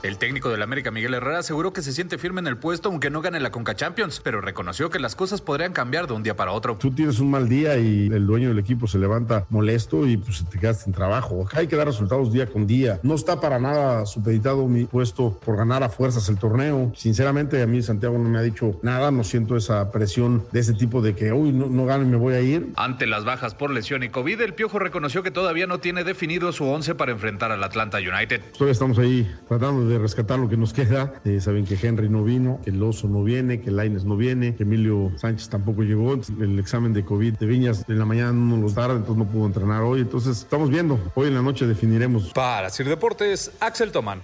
[0.09, 3.11] El técnico del América, Miguel Herrera, aseguró que se siente firme en el puesto aunque
[3.11, 6.35] no gane la Conca Champions, pero reconoció que las cosas podrían cambiar de un día
[6.35, 6.79] para otro.
[6.79, 10.43] Tú tienes un mal día y el dueño del equipo se levanta molesto y pues
[10.49, 11.45] te quedas sin trabajo.
[11.45, 12.99] Acá hay que dar resultados día con día.
[13.03, 16.91] No está para nada supeditado mi puesto por ganar a fuerzas el torneo.
[16.97, 19.11] Sinceramente, a mí Santiago no me ha dicho nada.
[19.11, 22.17] No siento esa presión de ese tipo de que, uy, no, no gano y me
[22.17, 22.73] voy a ir.
[22.77, 26.51] Ante las bajas por lesión y COVID, el Piojo reconoció que todavía no tiene definido
[26.53, 28.41] su once para enfrentar al Atlanta United.
[28.55, 31.15] Todavía estamos ahí tratando de rescatar lo que nos queda.
[31.25, 34.55] Eh, saben que Henry no vino, que el Oso no viene, que Laines no viene,
[34.55, 36.15] que Emilio Sánchez tampoco llegó.
[36.41, 39.31] El examen de COVID de Viñas en la mañana no nos los daron, entonces no
[39.31, 40.01] pudo entrenar hoy.
[40.01, 40.99] Entonces estamos viendo.
[41.15, 42.33] Hoy en la noche definiremos.
[42.33, 44.23] Para Sir Deportes, Axel Tomán.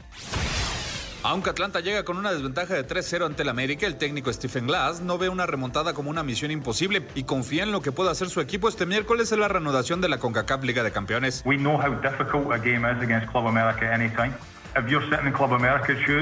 [1.27, 5.01] Aunque Atlanta llega con una desventaja de 3-0 ante el América, el técnico Stephen Glass
[5.01, 8.29] no ve una remontada como una misión imposible y confía en lo que pueda hacer
[8.29, 11.43] su equipo este miércoles en la reanudación de la CONCACAF Liga de Campeones.
[11.47, 14.35] We know how difficult a game is against Club America anytime.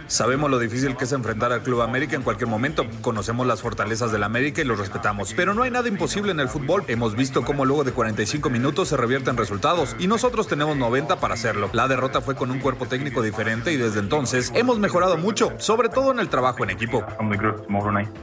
[0.07, 2.87] Sabemos lo difícil que es enfrentar al Club América en cualquier momento.
[3.01, 5.33] Conocemos las fortalezas del América y los respetamos.
[5.35, 6.85] Pero no hay nada imposible en el fútbol.
[6.89, 11.35] Hemos visto cómo luego de 45 minutos se revierten resultados y nosotros tenemos 90 para
[11.35, 11.71] hacerlo.
[11.73, 15.89] La derrota fue con un cuerpo técnico diferente y desde entonces hemos mejorado mucho, sobre
[15.89, 17.05] todo en el trabajo en equipo.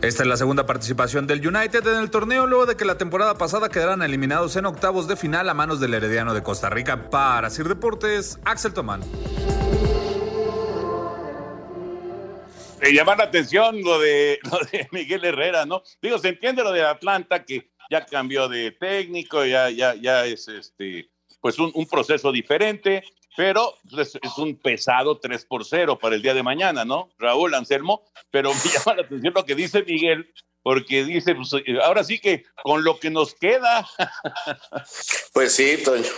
[0.02, 3.36] Esta es la segunda participación del United en el torneo luego de que la temporada
[3.36, 7.10] pasada quedaran eliminados en octavos de final a manos del Herediano de Costa Rica.
[7.10, 9.02] Para Sir Deportes, Axel Tomán.
[12.82, 14.40] Me llama la atención lo de,
[14.92, 15.84] Miguel Herrera, ¿no?
[16.02, 20.48] Digo, se entiende lo de Atlanta, que ya cambió de técnico, ya, ya, ya es
[20.48, 21.10] este,
[21.42, 23.04] pues un, un proceso diferente,
[23.36, 27.10] pero es, es un pesado 3 por 0 para el día de mañana, ¿no?
[27.18, 32.04] Raúl Anselmo, pero me llama la atención lo que dice Miguel, porque dice, pues, ahora
[32.04, 33.88] sí que con lo que nos queda.
[35.34, 36.10] Pues sí, Toño.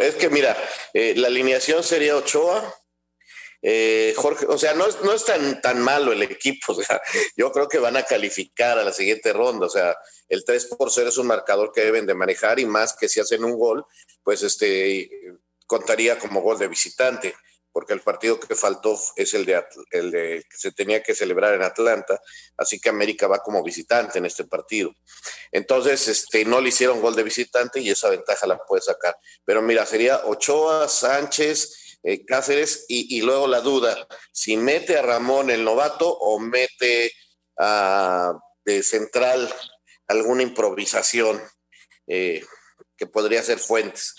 [0.00, 0.56] Es que mira,
[0.92, 2.62] eh, la alineación sería Ochoa,
[3.62, 7.00] eh, Jorge, o sea, no es, no es tan, tan malo el equipo, o sea,
[7.36, 9.96] yo creo que van a calificar a la siguiente ronda, o sea,
[10.28, 13.20] el 3 por 0 es un marcador que deben de manejar y más que si
[13.20, 13.84] hacen un gol,
[14.22, 15.10] pues este
[15.66, 17.34] contaría como gol de visitante,
[17.72, 21.54] porque el partido que faltó es el de, el de que se tenía que celebrar
[21.54, 22.20] en Atlanta,
[22.58, 24.94] así que América va como visitante en este partido.
[25.50, 29.16] Entonces, este, no le hicieron gol de visitante y esa ventaja la puede sacar.
[29.44, 35.50] Pero mira, sería Ochoa, Sánchez, eh, Cáceres y, luego la duda, si mete a Ramón
[35.50, 37.12] el novato o mete
[37.58, 38.32] a
[38.64, 39.52] de central
[40.08, 41.42] alguna improvisación
[42.06, 42.44] eh,
[42.96, 44.14] que podría ser Fuentes.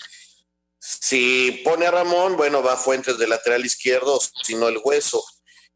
[0.78, 5.24] Si pone a Ramón, bueno, va Fuentes de lateral izquierdo, si no el hueso.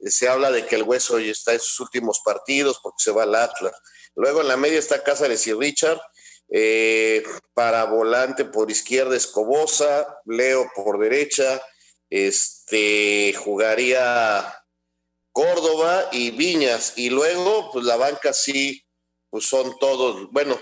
[0.00, 3.22] Se habla de que el hueso ya está en sus últimos partidos porque se va
[3.24, 3.72] al Atlas.
[4.14, 6.00] Luego en la media está Cáceres y Richard.
[6.50, 11.60] Eh, para volante por izquierda Escobosa, Leo por derecha,
[12.10, 14.54] este jugaría
[15.32, 18.84] Córdoba y Viñas, y luego pues la banca sí,
[19.30, 20.58] pues son todos, bueno,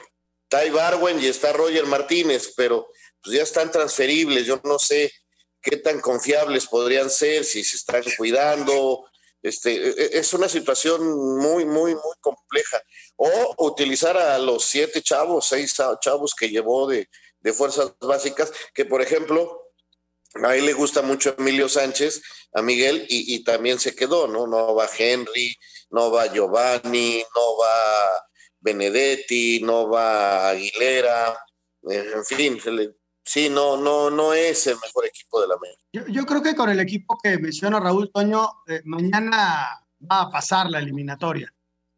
[0.49, 2.89] Ty Barwen y está Roger Martínez, pero
[3.23, 5.13] pues ya están transferibles, yo no sé
[5.63, 9.05] qué tan confiables podrían ser, si se están cuidando,
[9.43, 12.81] este, e- e- es una situación muy, muy, muy compleja.
[13.17, 17.09] O utilizar a los siete chavos, seis chavos que llevó de,
[17.41, 19.66] de fuerzas básicas, que por ejemplo,
[20.45, 22.23] a él le gusta mucho Emilio Sánchez,
[22.55, 24.47] a Miguel, y, también se quedó, ¿no?
[24.47, 25.55] No va Henry,
[25.91, 28.23] no va Giovanni, no va
[28.61, 31.39] Benedetti, no va Aguilera,
[31.91, 32.59] eh, en fin,
[33.23, 36.13] sí, no, no, no es el mejor equipo de la América.
[36.13, 40.71] Yo, creo que con el equipo que menciona Raúl Toño, eh, mañana va a pasar
[40.71, 41.53] la eliminatoria,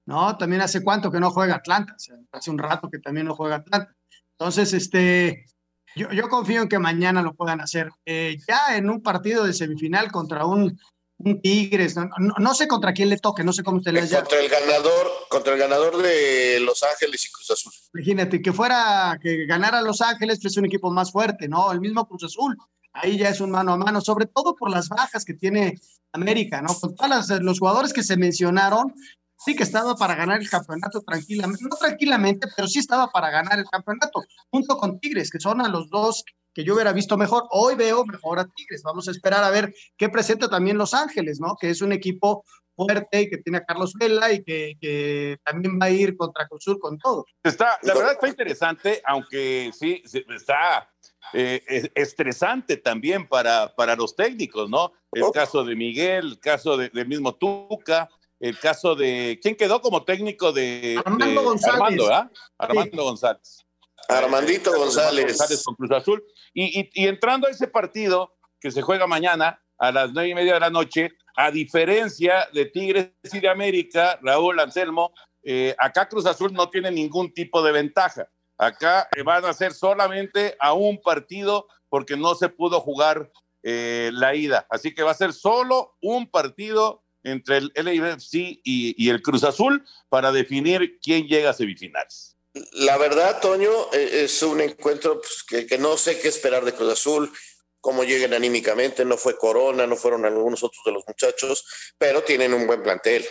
[0.07, 0.37] ¿no?
[0.37, 1.97] También hace cuánto que no juega Atlanta,
[2.33, 3.95] hace un rato que también no juega Atlanta.
[4.33, 5.47] Entonces, este,
[5.95, 7.91] yo, yo confío en que mañana lo puedan hacer.
[8.07, 10.79] Eh, ya en un partido de semifinal contra un,
[11.19, 14.07] un Tigres, no, no- no sé contra quién le toque, no sé cómo usted le
[14.07, 14.25] llama.
[14.25, 17.73] Contra el ganador, contra el ganador de Los Ángeles y Cruz Azul.
[17.95, 21.73] Imagínate que fuera, que ganara Los Ángeles, fuese un equipo más fuerte, ¿no?
[21.73, 22.57] El mismo Cruz Azul.
[22.93, 25.79] Ahí ya es un mano a mano, sobre todo por las bajas que tiene
[26.13, 26.75] América, ¿no?
[26.75, 28.95] Con todos los jugadores que se mencionaron,
[29.39, 33.59] sí que estaba para ganar el campeonato tranquilamente, no tranquilamente, pero sí estaba para ganar
[33.59, 36.25] el campeonato, junto con Tigres, que son a los dos
[36.55, 37.45] que yo hubiera visto mejor.
[37.51, 38.83] Hoy veo mejor a Tigres.
[38.83, 41.57] Vamos a esperar a ver qué presenta también Los Ángeles, ¿no?
[41.61, 45.79] Que es un equipo fuerte y que tiene a Carlos Vela y que, que también
[45.81, 47.25] va a ir contra Cruz Azul con todo.
[47.45, 50.03] Está, la verdad está interesante, aunque sí,
[50.35, 50.89] está
[51.33, 54.93] eh, es- estresante también para, para los técnicos, ¿no?
[55.13, 58.09] El caso de Miguel, el caso de- del mismo Tuca,
[58.41, 59.39] el caso de.
[59.43, 61.01] ¿Quién quedó como técnico de.
[61.05, 61.75] Armando de- González.
[61.81, 62.31] Armando, ¿ah?
[62.59, 63.65] Armando González.
[64.09, 65.27] Armandito Armando González.
[65.27, 66.25] González con Cruz Azul.
[66.55, 70.35] Y, y- y entrando a ese partido que se juega mañana, a las nueve y
[70.35, 75.13] media de la noche, a diferencia de Tigres y de América, Raúl Anselmo,
[75.45, 78.29] eh, acá Cruz Azul no tiene ningún tipo de ventaja.
[78.57, 83.31] Acá eh, van a ser solamente a un partido porque no se pudo jugar
[83.63, 84.67] eh, la ida.
[84.69, 89.45] Así que va a ser solo un partido entre el LAFC y, y el Cruz
[89.45, 92.39] Azul para definir quién llega a semifinales.
[92.73, 97.33] La verdad, Toño, es un encuentro pues, que, no sé qué esperar de Cruz Azul,
[97.81, 99.05] cómo lleguen anímicamente.
[99.05, 101.65] No fue Corona, no fueron algunos otros de los muchachos,
[101.99, 103.27] pero tienen un buen plantel.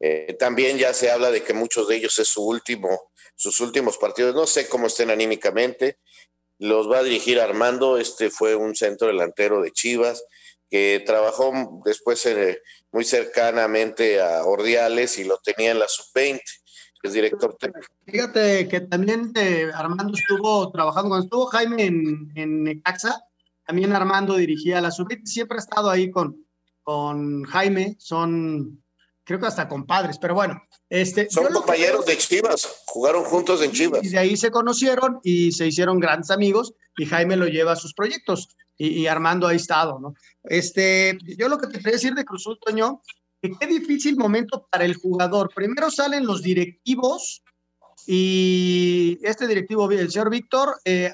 [0.00, 3.98] Eh, también ya se habla de que muchos de ellos es su último, sus últimos
[3.98, 4.34] partidos.
[4.34, 5.98] No sé cómo estén anímicamente.
[6.58, 7.98] Los va a dirigir Armando.
[7.98, 10.24] Este fue un centro delantero de Chivas
[10.70, 12.60] que trabajó después eh,
[12.92, 16.40] muy cercanamente a Ordiales y lo tenía en la sub-20
[17.02, 17.86] es director técnico.
[18.06, 23.22] Fíjate que también eh, Armando estuvo trabajando, cuando estuvo Jaime en, en Necaxa,
[23.64, 26.44] también Armando dirigía la sub siempre ha estado ahí con,
[26.82, 28.82] con Jaime, son
[29.28, 30.62] creo que hasta compadres, pero bueno.
[30.88, 34.02] Este, son compañeros de Chivas, jugaron juntos en Chivas.
[34.02, 37.76] Y de ahí se conocieron y se hicieron grandes amigos y Jaime lo lleva a
[37.76, 40.14] sus proyectos y, y Armando ha estado, ¿no?
[40.44, 43.02] Este, yo lo que te quería decir de Cruzul, Toño,
[43.42, 45.50] qué difícil momento para el jugador.
[45.54, 47.42] Primero salen los directivos
[48.06, 51.12] y este directivo, el señor Víctor, eh,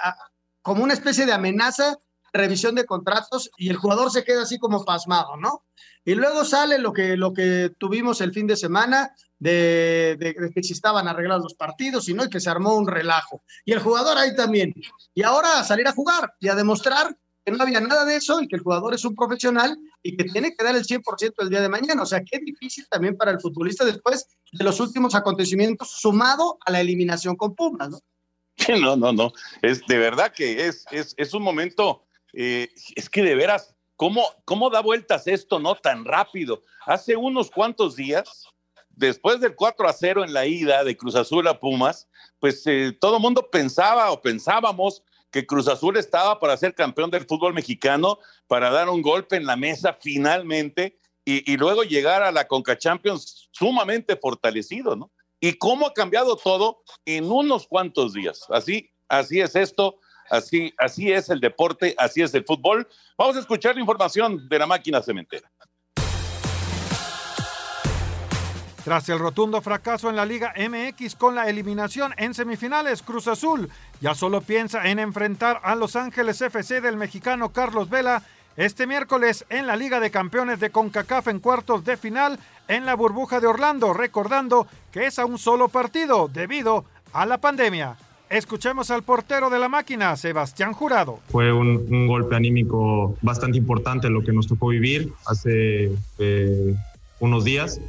[0.62, 1.98] como una especie de amenaza,
[2.34, 5.64] revisión de contratos y el jugador se queda así como pasmado, ¿no?
[6.04, 10.72] Y luego sale lo que, lo que tuvimos el fin de semana de, que si
[10.72, 13.42] estaban arreglados los partidos y no, y que se armó un relajo.
[13.64, 14.74] Y el jugador ahí también.
[15.14, 18.40] Y ahora a salir a jugar y a demostrar que no había nada de eso
[18.40, 21.50] y que el jugador es un profesional y que tiene que dar el 100% el
[21.50, 22.02] día de mañana.
[22.02, 26.70] O sea, qué difícil también para el futbolista después de los últimos acontecimientos, sumado a
[26.70, 28.00] la eliminación con Pumas, ¿no?
[28.80, 29.32] No, no, no.
[29.62, 32.04] Es de verdad que es, es, es un momento,
[32.36, 35.74] eh, es que de veras, ¿cómo, ¿cómo da vueltas esto, no?
[35.76, 36.62] Tan rápido.
[36.86, 38.46] Hace unos cuantos días,
[38.90, 42.96] después del 4 a 0 en la ida de Cruz Azul a Pumas, pues eh,
[43.00, 47.54] todo el mundo pensaba o pensábamos que Cruz Azul estaba para ser campeón del fútbol
[47.54, 52.76] mexicano, para dar un golpe en la mesa finalmente y, luego llegar a la Conca
[52.76, 55.10] Champions sumamente fortalecido, ¿no?
[55.40, 58.44] Y cómo ha cambiado todo en unos cuantos días.
[58.50, 59.98] Así, así es esto,
[60.30, 62.88] así, así es el deporte, así es el fútbol.
[63.16, 65.50] Vamos a escuchar la información de la máquina cementera.
[68.84, 73.70] Tras el rotundo fracaso en la Liga MX con la eliminación en semifinales, Cruz Azul
[74.02, 78.22] ya solo piensa en enfrentar a Los Ángeles FC del mexicano Carlos Vela
[78.56, 82.94] este miércoles en la Liga de Campeones de CONCACAF en cuartos de final en la
[82.94, 86.84] burbuja de Orlando, recordando que es a un solo partido debido
[87.14, 87.96] a la pandemia.
[88.30, 91.20] Escuchemos al portero de la máquina, Sebastián Jurado.
[91.28, 96.74] Fue un, un golpe anímico bastante importante lo que nos tocó vivir hace eh,
[97.20, 97.80] unos días.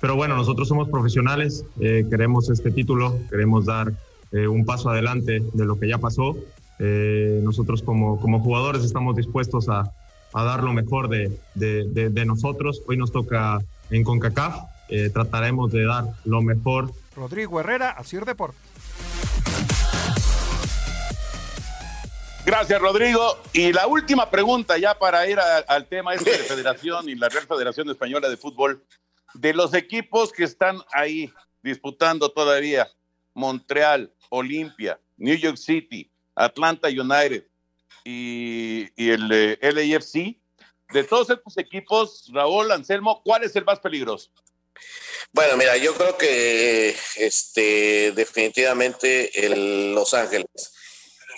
[0.00, 3.92] Pero bueno, nosotros somos profesionales, eh, queremos este título, queremos dar
[4.32, 6.36] eh, un paso adelante de lo que ya pasó.
[6.78, 9.92] Eh, nosotros como, como jugadores estamos dispuestos a,
[10.32, 12.82] a dar lo mejor de, de, de, de, nosotros.
[12.86, 14.56] Hoy nos toca en CONCACAF,
[14.88, 16.90] eh, trataremos de dar lo mejor.
[17.14, 18.69] Rodrigo Herrera, Asir Deportes.
[22.50, 23.40] Gracias, Rodrigo.
[23.52, 27.28] Y la última pregunta ya para ir a, al tema este de Federación y la
[27.28, 28.84] Real Federación Española de Fútbol
[29.34, 31.32] de los equipos que están ahí
[31.62, 32.90] disputando todavía,
[33.34, 37.44] Montreal, Olimpia, New York City, Atlanta United
[38.02, 40.36] y, y el eh, LAFC,
[40.92, 44.28] de todos estos equipos, Raúl Anselmo, ¿cuál es el más peligroso?
[45.30, 50.72] Bueno, mira, yo creo que este definitivamente el Los Ángeles.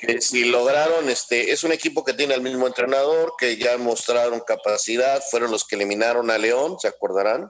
[0.02, 4.40] Que si lograron, este, es un equipo que tiene el mismo entrenador, que ya mostraron
[4.40, 7.48] capacidad, fueron los que eliminaron a León, se acordarán,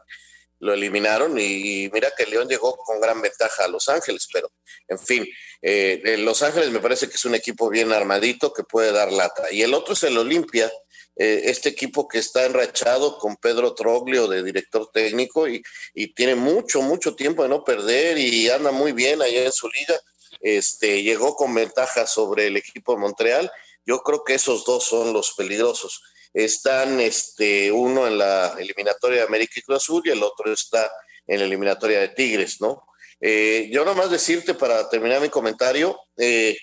[0.58, 4.52] lo eliminaron y, mira que León llegó con gran ventaja a Los Ángeles, pero
[4.86, 5.26] en fin,
[5.60, 9.50] eh, Los Ángeles me parece que es un equipo bien armadito que puede dar lata.
[9.50, 10.70] Y el otro es el Olimpia,
[11.16, 15.62] eh, este equipo que está enrachado con Pedro Troglio de director técnico y,
[15.94, 19.68] y, tiene mucho, mucho tiempo de no perder y anda muy bien allá en su
[19.68, 19.98] liga.
[20.42, 23.50] Este, llegó con ventaja sobre el equipo de Montreal.
[23.86, 26.02] Yo creo que esos dos son los peligrosos
[26.34, 30.90] están este, uno en la eliminatoria de América y Cruz Azul y el otro está
[31.26, 32.86] en la eliminatoria de Tigres, ¿no?
[33.20, 36.56] Eh, yo nomás decirte para terminar mi comentario, eh,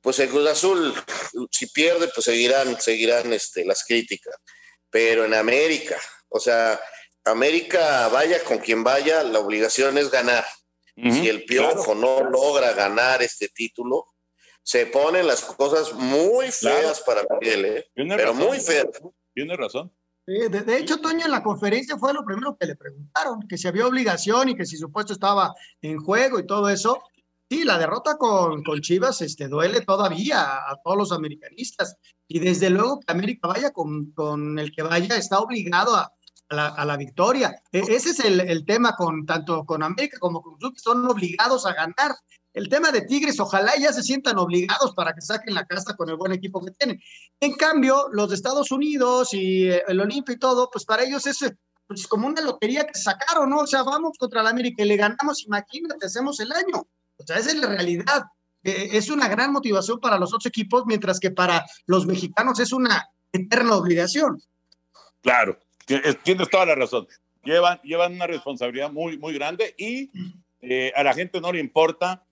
[0.00, 0.94] pues el Cruz Azul,
[1.50, 4.34] si pierde, pues seguirán, seguirán este, las críticas,
[4.88, 6.80] pero en América, o sea,
[7.24, 10.46] América vaya con quien vaya, la obligación es ganar.
[11.02, 11.94] Uh -huh, si el Piojo claro.
[11.94, 14.06] no logra ganar este título,
[14.62, 17.26] se ponen las cosas muy feas claro.
[17.26, 17.90] para Miguel, ¿eh?
[17.94, 18.86] pero razón, muy feas.
[19.34, 19.92] Tiene razón.
[20.26, 23.86] de, hecho, Toño, en la conferencia fue lo primero que le preguntaron, que si había
[23.86, 27.02] obligación y que si su puesto estaba en juego y todo eso.
[27.48, 31.96] Sí, la derrota con, con Chivas este, duele todavía a, todos los americanistas.
[32.28, 36.12] Y desde luego que América vaya con, con el que vaya, está obligado a,
[36.50, 37.54] a, la, victoria.
[37.72, 41.64] E, ese es el, el, tema con tanto con América como con Club, son obligados
[41.66, 42.16] a ganar.
[42.52, 46.08] El tema de Tigres, ojalá ya se sientan obligados para que saquen la casa con
[46.10, 47.00] el buen equipo que tienen.
[47.38, 51.24] En cambio, los de Estados Unidos y eh, el Olimpia y todo, pues para ellos
[51.28, 51.38] es
[51.86, 53.60] pues, como una lotería que sacaron, ¿no?
[53.60, 56.88] O sea, vamos contra la América y le ganamos, imagínate, hacemos el año.
[57.16, 58.24] O sea, esa es la realidad.
[58.64, 62.72] Eh, es una gran motivación para los otros equipos, mientras que para los mexicanos es
[62.72, 64.42] una eterna obligación.
[65.22, 65.58] Claro,
[66.22, 67.06] tienes toda la razón.
[67.44, 70.10] Llevan, llevan una responsabilidad muy, muy grande y
[70.62, 72.24] eh, a la gente no le importa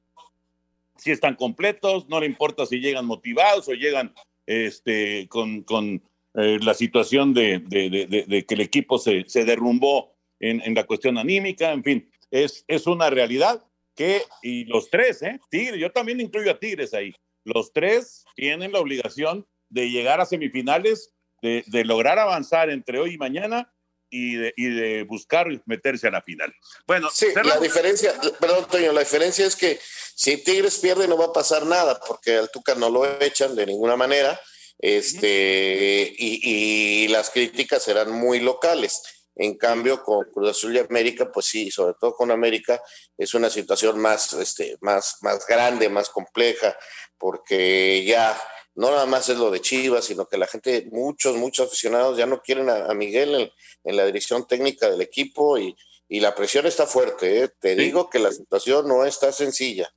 [0.96, 4.12] si están completos, no le importa si llegan motivados o llegan
[4.46, 6.02] este, con, con
[6.34, 11.18] eh, la situación de, de, que el equipo se, se derrumbó en, en, la cuestión
[11.18, 15.40] anímica, en fin, es, es una realidad que, y los tres, ¿eh?
[15.50, 20.26] Tigres, yo también incluyo a Tigres ahí, los tres tienen la obligación de llegar a
[20.26, 21.12] semifinales,
[21.43, 23.72] de, de lograr avanzar entre hoy y mañana
[24.11, 26.53] y de, y de, buscar meterse a la final.
[26.86, 29.78] Bueno, sí, la diferencia, perdón, Toño, la diferencia es que
[30.14, 33.66] si Tigres pierde no va a pasar nada, porque al Tuca no lo echan de
[33.66, 34.39] ninguna manera,
[34.78, 39.03] este, y, las críticas serán muy locales.
[39.34, 42.80] En cambio, con Cruz Azul y América, pues sí, sobre todo con América,
[43.16, 46.76] es una situación más, este, más, más grande, más compleja,
[47.18, 48.36] porque ya
[48.78, 52.26] no nada más es lo de Chivas, sino que la gente, muchos, muchos aficionados ya
[52.26, 53.50] no quieren a, Miguel en,
[53.82, 55.76] en, la dirección técnica del equipo y,
[56.08, 57.42] y la presión está fuerte.
[57.42, 57.48] ¿eh?
[57.48, 59.92] Te digo que la situación no está sencilla.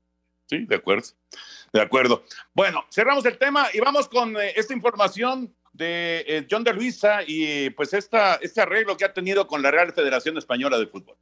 [0.47, 1.07] Sí, de acuerdo.
[1.71, 2.23] De acuerdo.
[2.53, 7.19] Bueno, cerramos el tema y vamos con eh, esta información de eh, John de Luisa
[7.25, 11.15] y pues esta, este arreglo que ha tenido con la Real Federación Española de Fútbol.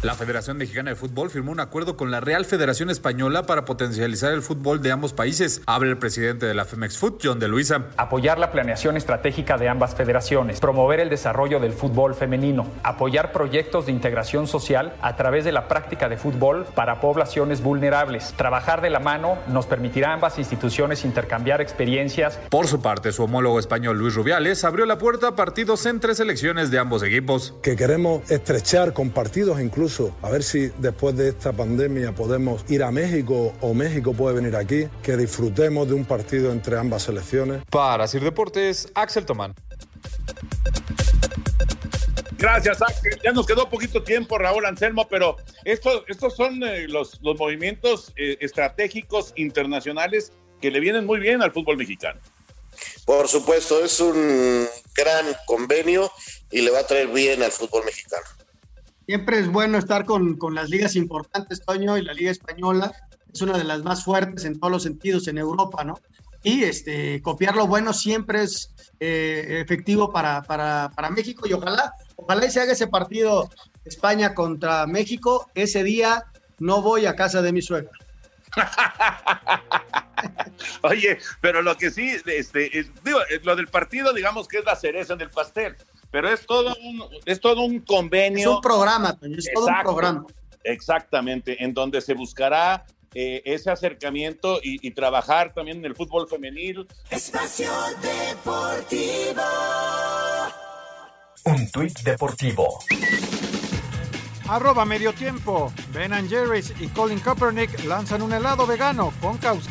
[0.00, 4.32] La Federación Mexicana de Fútbol firmó un acuerdo con la Real Federación Española para potencializar
[4.32, 5.60] el fútbol de ambos países.
[5.66, 7.86] Habla el presidente de la Femex Foot, John de Luisa.
[7.96, 13.86] Apoyar la planeación estratégica de ambas federaciones, promover el desarrollo del fútbol femenino, apoyar proyectos
[13.86, 18.34] de integración social a través de la práctica de fútbol para poblaciones vulnerables.
[18.36, 22.38] Trabajar de la mano nos permitirá a ambas instituciones intercambiar experiencias.
[22.50, 26.70] Por su parte, su homólogo español Luis Rubiales abrió la puerta a partidos entre selecciones
[26.70, 27.54] de ambos equipos.
[27.62, 29.87] Que queremos estrechar con partidos incluso
[30.22, 34.54] a ver si después de esta pandemia podemos ir a México o México puede venir
[34.54, 37.62] aquí, que disfrutemos de un partido entre ambas selecciones.
[37.70, 39.54] Para Sir Deportes, Axel Tomán.
[42.36, 43.18] Gracias, Axel.
[43.24, 48.12] Ya nos quedó poquito tiempo, Raúl Anselmo, pero estos, estos son eh, los, los movimientos
[48.16, 52.20] eh, estratégicos internacionales que le vienen muy bien al fútbol mexicano.
[53.06, 56.12] Por supuesto, es un gran convenio
[56.50, 58.26] y le va a traer bien al fútbol mexicano
[59.08, 62.92] siempre es bueno estar con, con, las ligas importantes, Toño, y la Liga Española
[63.32, 65.98] es una de las más fuertes en todos los sentidos en Europa, ¿no?
[66.42, 71.94] Y este, copiar lo bueno siempre es eh, efectivo para, para, para, México y ojalá,
[72.16, 73.48] ojalá se haga ese partido
[73.86, 75.50] España contra México.
[75.54, 76.26] Ese día
[76.58, 77.90] no voy a casa de mi suegra.
[80.82, 82.70] Oye, pero lo que sí, este,
[83.04, 85.76] digo, lo del partido, digamos que es la cereza del pastel
[86.10, 88.50] pero es todo un, es todo un convenio.
[88.50, 90.26] Es un programa, es todo un programa.
[90.64, 92.84] Exactamente, en donde se buscará
[93.14, 96.86] eh, ese acercamiento y, trabajar también en el fútbol femenil.
[97.10, 97.70] Espacio
[98.02, 99.42] Deportivo.
[101.44, 102.78] Un tuit deportivo.
[104.48, 105.72] Arroba medio tiempo.
[105.92, 109.70] Ben Jerry's y Colin Kaepernick lanzan un helado vegano con causa.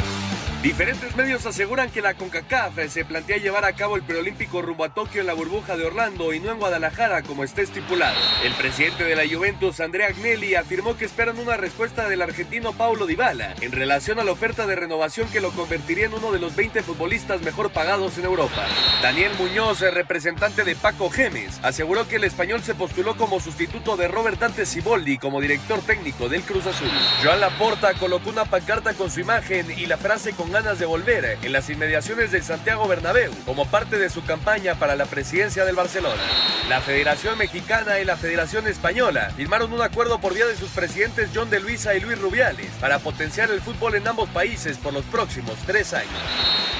[0.61, 4.93] Diferentes medios aseguran que la CONCACAF se plantea llevar a cabo el preolímpico rumbo a
[4.93, 8.15] Tokio en la burbuja de Orlando y no en Guadalajara como está estipulado.
[8.43, 13.07] El presidente de la Juventus, Andrea Agnelli, afirmó que esperan una respuesta del argentino Paulo
[13.07, 16.55] Dybala en relación a la oferta de renovación que lo convertiría en uno de los
[16.55, 18.67] 20 futbolistas mejor pagados en Europa.
[19.01, 24.07] Daniel Muñoz, representante de Paco Gemes, aseguró que el español se postuló como sustituto de
[24.07, 26.91] Robert Dante Siboldi como director técnico del Cruz Azul.
[27.23, 31.37] Joan Laporta colocó una pancarta con su imagen y la frase con ganas de volver
[31.41, 35.75] en las inmediaciones del Santiago Bernabéu como parte de su campaña para la presidencia del
[35.75, 36.21] Barcelona.
[36.69, 41.29] La Federación Mexicana y la Federación Española firmaron un acuerdo por vía de sus presidentes
[41.33, 45.05] John de Luisa y Luis Rubiales para potenciar el fútbol en ambos países por los
[45.05, 46.11] próximos tres años.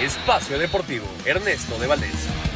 [0.01, 2.50] Espacio Deportivo, Ernesto de Valdés.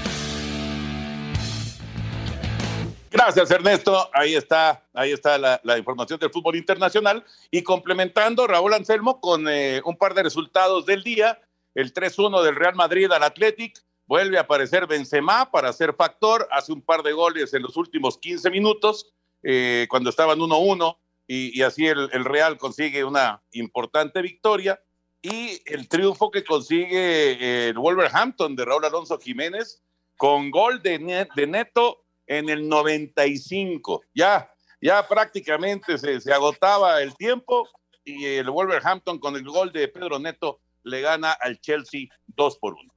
[3.26, 4.08] Gracias, Ernesto.
[4.14, 7.26] Ahí está, ahí está la, información del fútbol internacional.
[7.50, 11.42] Y complementando, Raúl Anselmo, con eh, un par de resultados del día,
[11.74, 16.72] el 3-1 del Real Madrid al Athletic, vuelve a aparecer Benzema para ser factor, hace
[16.72, 19.12] un par de goles en los últimos 15 minutos,
[19.42, 20.96] eh, cuando estaban 1-1,
[21.28, 24.80] y, así el, Real consigue una importante victoria.
[25.24, 29.82] Y el triunfo que consigue el Wolverhampton de Raúl Alonso Jiménez,
[30.16, 31.00] con gol de
[31.48, 34.02] Neto en el 95.
[34.14, 34.52] Ya,
[34.82, 37.68] ya prácticamente se, se, agotaba el tiempo
[38.04, 42.74] y el Wolverhampton con el gol de Pedro Neto le gana al Chelsea 2 por
[42.74, 42.96] 1.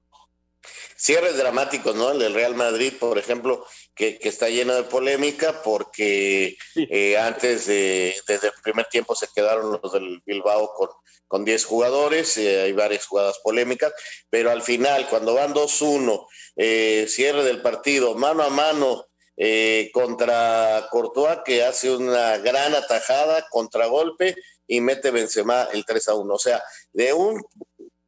[0.97, 2.11] Cierres dramáticos, ¿no?
[2.11, 3.65] El del Real Madrid, por ejemplo,
[3.95, 9.79] que, está lleno de polémica porque eh, antes de, desde el primer tiempo se quedaron
[9.81, 10.89] los del Bilbao con,
[11.29, 13.93] con 10 jugadores, eh, hay varias jugadas polémicas,
[14.29, 16.27] pero al final, cuando van 2-1,
[16.57, 19.07] eh, cierre del partido, mano a mano,
[19.41, 24.35] eh, contra Courtois, que hace una gran atajada, contragolpe,
[24.67, 26.35] y mete Benzema el 3 a 1.
[26.35, 26.63] O sea,
[26.93, 27.41] de un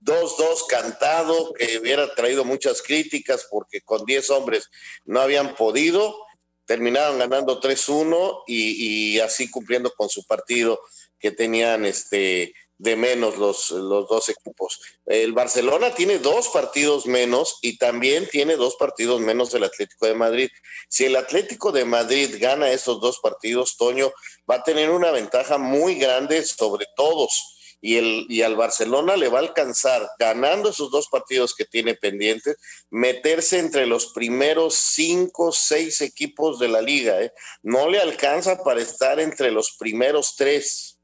[0.00, 4.68] 2-2 cantado que hubiera traído muchas críticas porque con 10 hombres
[5.04, 6.16] no habían podido,
[6.64, 10.80] terminaron ganando 3-1 y, y, así cumpliendo con su partido
[11.18, 14.80] que tenían este de menos los, los dos equipos.
[15.04, 20.14] El Barcelona tiene dos partidos menos y también tiene dos partidos menos del Atlético de
[20.14, 20.50] Madrid.
[20.88, 24.12] Si el Atlético de Madrid gana esos dos partidos, Toño
[24.50, 27.56] va a tener una ventaja muy grande sobre todos.
[27.82, 31.94] Y, el, y al Barcelona le va a alcanzar, ganando esos dos partidos que tiene
[31.94, 32.56] pendientes,
[32.90, 37.20] meterse entre los primeros cinco, seis equipos de la liga.
[37.22, 37.32] ¿eh?
[37.62, 40.98] No le alcanza para estar entre los primeros tres.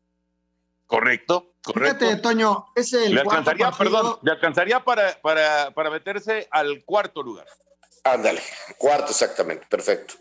[0.87, 2.05] Correcto, correcto.
[2.05, 7.23] Fíjate, Toño, es el le alcanzaría, perdón, le alcanzaría para, para, para meterse al cuarto
[7.23, 7.47] lugar.
[8.05, 8.41] Ándale,
[8.79, 10.15] cuarto exactamente, perfecto.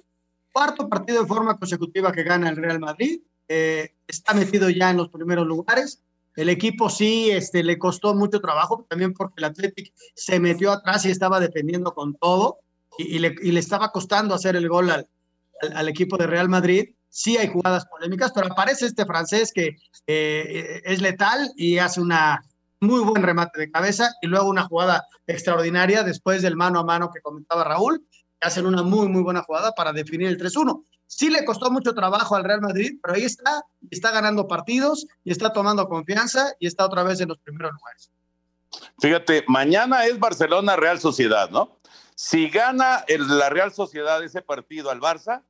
[0.51, 3.21] Cuarto partido de forma consecutiva que gana el Real Madrid.
[3.47, 6.01] Eh, está metido ya en los primeros lugares.
[6.35, 11.05] El equipo sí este, le costó mucho trabajo, también porque el Athletic se metió atrás
[11.05, 12.59] y estaba defendiendo con todo
[12.97, 15.07] y, le, y le, estaba costando hacer el gol al,
[15.73, 20.81] al, equipo de Real Madrid sí hay jugadas polémicas, pero aparece este francés que eh,
[20.83, 22.43] es letal y hace una
[22.81, 27.09] muy buen remate de cabeza y luego una jugada extraordinaria después del mano a mano
[27.13, 30.83] que comentaba Raúl, que hacen una muy, muy buena jugada para definir el 3-1.
[31.07, 35.31] Sí le costó mucho trabajo al Real Madrid, pero ahí está, está ganando partidos y
[35.31, 38.11] está tomando confianza y está otra vez en los primeros lugares.
[38.99, 41.79] Fíjate, mañana es Barcelona Real Sociedad, ¿no?
[42.15, 45.43] Si gana el, la Real Sociedad ese partido al Barça,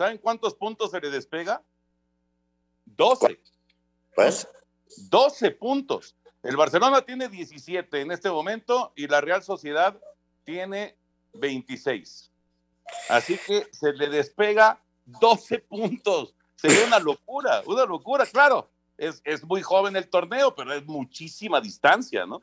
[0.00, 1.62] ¿Saben cuántos puntos se le despega?
[2.86, 3.38] 12.
[4.14, 4.48] Pues
[5.10, 6.16] 12 puntos.
[6.42, 10.00] El Barcelona tiene 17 en este momento y la Real Sociedad
[10.44, 10.96] tiene
[11.34, 12.30] 26.
[13.10, 16.34] Así que se le despega 12 puntos.
[16.56, 18.70] Sería una locura, una locura, claro.
[18.96, 22.40] Es, es muy joven el torneo, pero es muchísima distancia, ¿no?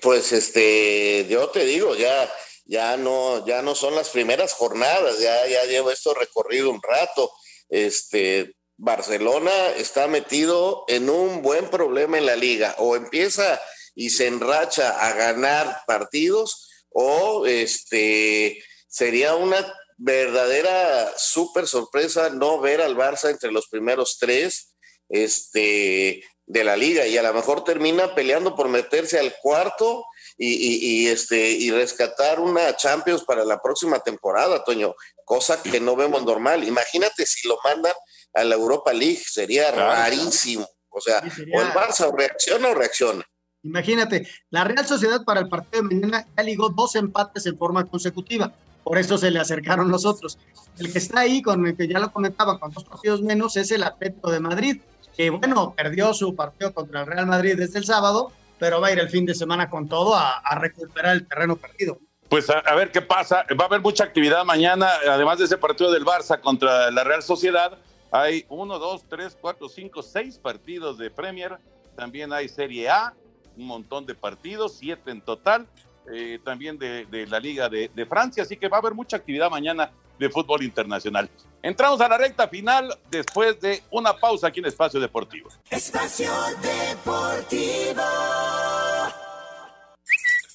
[0.00, 2.30] Pues este, yo te digo, ya
[2.64, 7.30] ya no, ya no son las primeras jornadas, ya, ya llevo esto recorrido un rato.
[7.68, 13.60] Este, Barcelona está metido en un buen problema en la liga, o empieza
[13.94, 22.80] y se enracha a ganar partidos, o este sería una verdadera súper sorpresa no ver
[22.80, 24.74] al Barça entre los primeros tres
[25.10, 30.06] este, de la liga y a lo mejor termina peleando por meterse al cuarto
[30.42, 36.24] y, este, y rescatar una Champions para la próxima temporada, Toño, cosa que no vemos
[36.24, 36.64] normal.
[36.64, 37.92] Imagínate si lo mandan
[38.32, 40.66] a la Europa League, sería rarísimo.
[40.88, 41.22] O sea,
[41.54, 43.24] o el Barça reacciona o reacciona.
[43.62, 47.84] Imagínate, la Real Sociedad para el partido de mañana ya ligó dos empates en forma
[47.84, 48.54] consecutiva.
[48.82, 50.38] Por eso se le acercaron los otros.
[50.78, 53.70] El que está ahí, con el que ya lo comentaba, con dos partidos menos, es
[53.70, 54.80] el Atlético de Madrid,
[55.14, 58.92] que bueno, perdió su partido contra el Real Madrid desde el sábado, pero va a
[58.92, 61.98] ir el fin de semana con todo a, recuperar el terreno perdido.
[62.28, 63.44] Pues a, ver qué pasa.
[63.58, 67.22] Va a haber mucha actividad mañana, además de ese partido del Barça contra la Real
[67.22, 67.78] Sociedad.
[68.12, 71.58] Hay uno, dos, tres, cuatro, cinco, seis partidos de Premier.
[71.96, 73.14] También hay Serie A,
[73.56, 75.66] un montón de partidos, siete en total.
[76.12, 78.42] Eh, también de, la Liga de, de Francia.
[78.42, 79.90] Así que va a haber mucha actividad mañana
[80.20, 81.28] de fútbol internacional.
[81.62, 85.48] Entramos a la recta final después de una pausa aquí en Espacio Deportivo.
[85.70, 86.30] Espacio
[86.62, 88.02] Deportivo.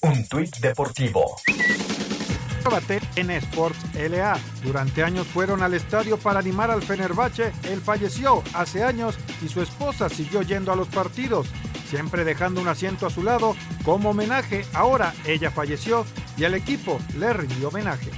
[0.01, 1.35] Un tuit deportivo.
[3.15, 4.39] En Sports LA.
[4.63, 7.53] Durante años fueron al estadio para animar al Fenerbahce.
[7.69, 11.47] Él falleció hace años y su esposa siguió yendo a los partidos,
[11.87, 14.65] siempre dejando un asiento a su lado como homenaje.
[14.73, 16.05] Ahora ella falleció
[16.37, 18.09] y al equipo le rindió homenaje.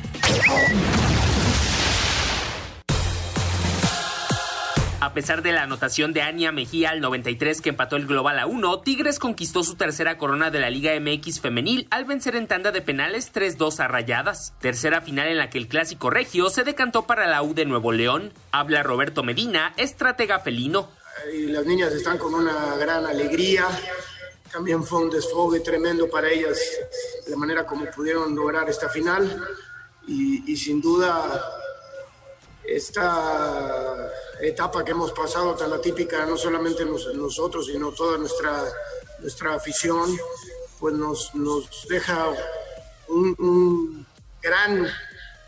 [5.17, 8.81] Pesar de la anotación de Ania Mejía al 93 que empató el global a 1,
[8.81, 12.83] Tigres conquistó su tercera corona de la Liga MX femenil al vencer en tanda de
[12.83, 14.53] penales 3-2 a Rayadas.
[14.61, 17.93] Tercera final en la que el clásico regio se decantó para la U de Nuevo
[17.93, 18.31] León.
[18.51, 20.87] Habla Roberto Medina, estratega felino.
[21.33, 23.65] Y las niñas están con una gran alegría.
[24.51, 26.59] También fue un desfogue tremendo para ellas
[27.27, 29.47] la manera como pudieron lograr esta final.
[30.07, 31.41] Y sin duda
[32.67, 34.11] esta
[34.41, 38.63] etapa que hemos pasado tan atípica, no solamente nosotros, sino toda nuestra,
[39.19, 40.17] nuestra afición,
[40.79, 42.27] pues nos, nos deja
[43.07, 44.05] un, un,
[44.41, 44.87] gran,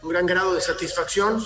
[0.01, 1.45] un gran grado de satisfacción.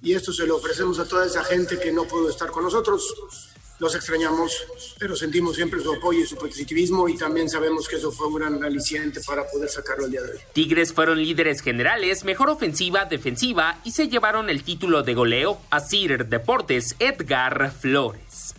[0.00, 3.51] Y esto se lo ofrecemos a toda esa gente que no pudo estar con nosotros
[3.82, 4.64] los extrañamos,
[4.96, 8.34] pero sentimos siempre su apoyo y su positivismo y también sabemos que eso fue un
[8.36, 10.38] gran aliciente para poder sacarlo el día de hoy.
[10.52, 15.80] Tigres fueron líderes generales, mejor ofensiva, defensiva y se llevaron el título de goleo a
[15.80, 18.54] Cider Deportes Edgar Flores.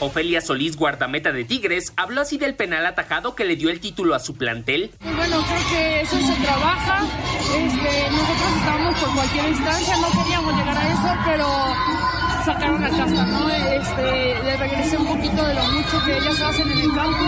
[0.00, 4.16] Ofelia Solís, guardameta de Tigres, habló así del penal atajado que le dio el título
[4.16, 4.90] a su plantel.
[5.00, 7.06] Bueno, creo que eso se trabaja.
[7.42, 13.26] Este, nosotros estábamos por cualquier instancia, no queríamos llegar a eso, pero sacaron la casta,
[13.26, 13.50] ¿no?
[13.50, 17.24] Este, le regresé un poquito de lo mucho que ellas hacen en el campo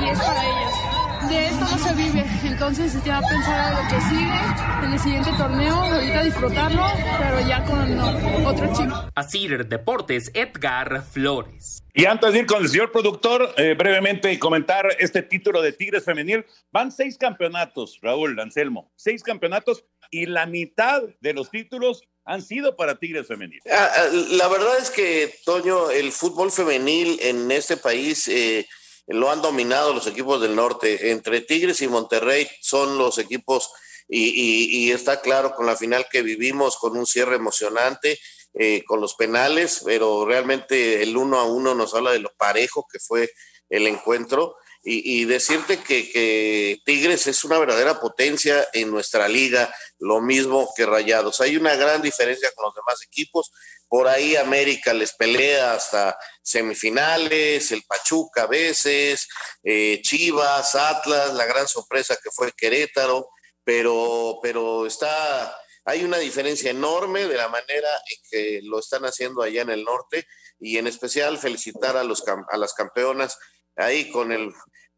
[0.00, 0.90] y es para ellas.
[1.28, 5.30] De esto no se vive, entonces ya pensar a lo que sigue en el siguiente
[5.36, 6.86] torneo, ahorita disfrutarlo,
[7.18, 9.04] pero ya con otro chico.
[9.14, 11.84] Asir Deportes, Edgar Flores.
[11.94, 16.04] Y antes de ir con el señor productor, eh, brevemente comentar este título de Tigres
[16.04, 16.44] Femenil.
[16.72, 22.76] Van seis campeonatos, Raúl Anselmo, seis campeonatos y la mitad de los títulos han sido
[22.76, 23.60] para Tigres Femenil.
[23.70, 28.68] Ah, ah, la verdad es que, Toño, el fútbol femenil en este país eh,
[29.06, 31.10] lo han dominado los equipos del norte.
[31.10, 33.72] Entre Tigres y Monterrey son los equipos,
[34.08, 38.18] y, está claro con la final que vivimos, con un cierre emocionante.
[38.52, 42.84] Eh, con los penales, pero realmente el uno a uno nos habla de lo parejo
[42.92, 43.30] que fue
[43.68, 50.72] el encuentro y, decirte que, Tigres es una verdadera potencia en nuestra liga, lo mismo
[50.74, 51.40] que Rayados.
[51.42, 53.52] Hay una gran diferencia con los demás equipos.
[53.88, 59.28] Por ahí América les pelea hasta semifinales, el Pachuca a veces,
[59.62, 63.28] eh, Chivas, Atlas, la gran sorpresa que fue Querétaro,
[63.62, 65.54] pero, pero está,
[65.84, 69.84] hay una diferencia enorme de la manera en que lo están haciendo allá en el
[69.84, 70.26] norte
[70.58, 73.36] y en especial felicitar a, los, a las campeonas
[73.80, 74.52] ahí con el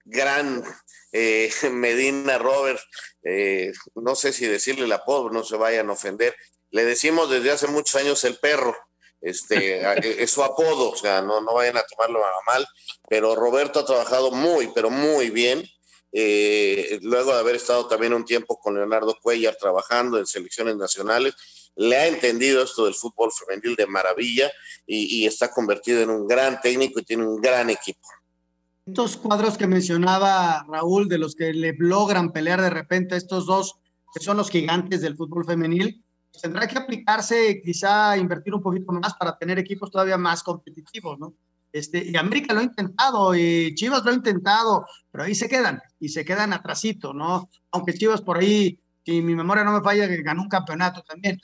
[0.05, 0.65] gran
[1.13, 2.81] eh, Medina Robert,
[3.23, 6.35] eh, no sé si decirle la pobre, no se vayan a ofender,
[6.71, 8.75] le decimos desde hace muchos años el perro,
[9.21, 9.83] este,
[10.23, 12.67] es su apodo, o sea, no, no vayan a tomarlo mal,
[13.09, 15.65] pero Roberto ha trabajado muy, pero muy bien.
[16.15, 21.35] Eh, luego de haber estado también un tiempo con Leonardo Cuellar trabajando en selecciones nacionales,
[21.75, 24.53] le ha entendido esto del fútbol femenil de maravilla
[24.87, 28.07] y está convertido en un gran técnico y tiene un gran equipo
[28.87, 33.77] estos cuadros que mencionaba Raúl, de los que le logran pelear de repente estos dos,
[34.13, 38.93] que son los gigantes del fútbol femenil, pues tendrá que aplicarse, quizá invertir un poquito
[38.93, 41.35] más para tener equipos todavía más competitivos, ¿no?
[41.73, 45.81] Este, y América lo ha intentado, y Chivas lo ha intentado, pero ahí se quedan,
[45.99, 47.49] y se quedan atrasito, ¿no?
[47.71, 51.41] Aunque Chivas por ahí, si mi memoria no me falla, ganó un campeonato también.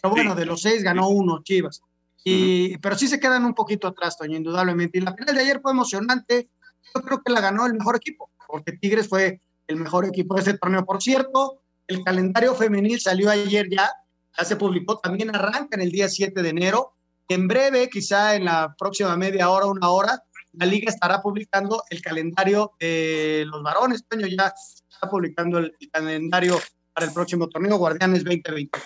[0.00, 1.82] Pero bueno, de los seis ganó uno Chivas.
[2.24, 4.98] Y, Pero sí se quedan un poquito atrás, Toño, indudablemente.
[4.98, 6.48] Y la final de ayer fue emocionante,
[6.94, 10.42] yo creo que la ganó el mejor equipo, porque Tigres fue el mejor equipo de
[10.42, 10.84] ese torneo.
[10.84, 13.90] Por cierto, el calendario femenil salió ayer ya,
[14.36, 16.94] ya se publicó, también arranca en el día 7 de enero.
[17.28, 20.22] En breve, quizá en la próxima media hora, una hora,
[20.52, 24.02] la liga estará publicando el calendario de los varones.
[24.02, 24.52] Este año ya
[24.90, 26.58] está publicando el, calendario
[26.92, 28.78] para el próximo torneo Guardianes 2020.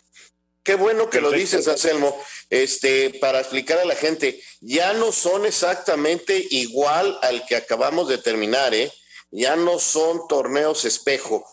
[0.66, 2.20] Qué bueno que lo dices, Anselmo.
[2.50, 8.18] Este, para explicar a la gente, ya no son exactamente igual al que acabamos de
[8.18, 8.92] terminar, ¿eh?
[9.30, 11.46] Ya no son torneos espejo.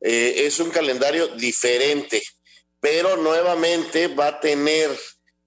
[0.00, 2.22] Eh, es un calendario diferente,
[2.78, 4.96] pero nuevamente va a tener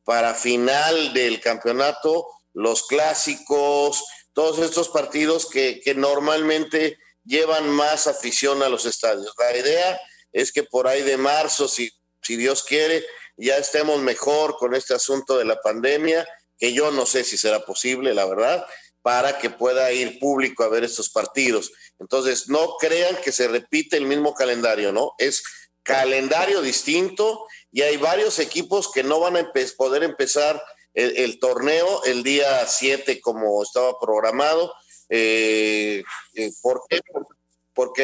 [0.03, 4.03] para final del campeonato los clásicos,
[4.33, 9.33] todos estos partidos que, que normalmente llevan más afición a los estadios.
[9.37, 10.01] La idea
[10.33, 11.89] es que por ahí de marzo, si
[12.21, 13.05] si Dios quiere,
[13.37, 17.65] ya estemos mejor con este asunto de la pandemia, que yo no sé si será
[17.65, 18.65] posible, la verdad,
[19.01, 21.71] para que pueda ir público a ver estos partidos.
[21.99, 25.13] Entonces, no crean que se repite el mismo calendario, ¿no?
[25.17, 25.43] Es
[25.83, 30.61] calendario distinto y hay varios equipos que no van a poder empezar
[30.93, 34.73] el, torneo el día 7 como estaba programado.
[35.09, 36.03] Eh,
[36.33, 36.99] eh, ¿Por qué?
[37.11, 37.36] porque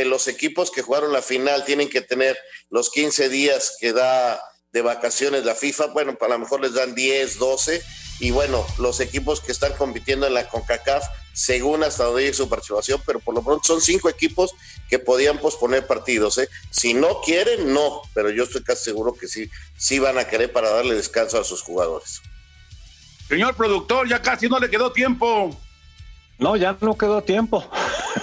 [0.05, 2.37] los equipos que jugaron la final tienen que tener
[2.69, 6.95] los 15 días que da de vacaciones la FIFA, bueno, a lo mejor les dan
[6.95, 7.83] 10, 12,
[8.19, 11.03] y bueno, los equipos que están compitiendo en la CONCACAF,
[11.33, 14.53] según hasta donde llegue su participación, pero por lo pronto son cinco equipos
[14.89, 16.37] que podían posponer partidos.
[16.37, 16.47] ¿eh?
[16.71, 20.51] Si no quieren, no, pero yo estoy casi seguro que sí, sí van a querer
[20.51, 22.21] para darle descanso a sus jugadores.
[23.27, 25.55] Señor productor, ya casi no le quedó tiempo.
[26.37, 27.67] No, ya no quedó tiempo.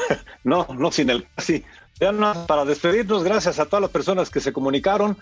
[0.45, 1.65] no, no sin el casi.
[2.01, 5.19] Ya no, para despedirnos, gracias a todas las personas que se comunicaron.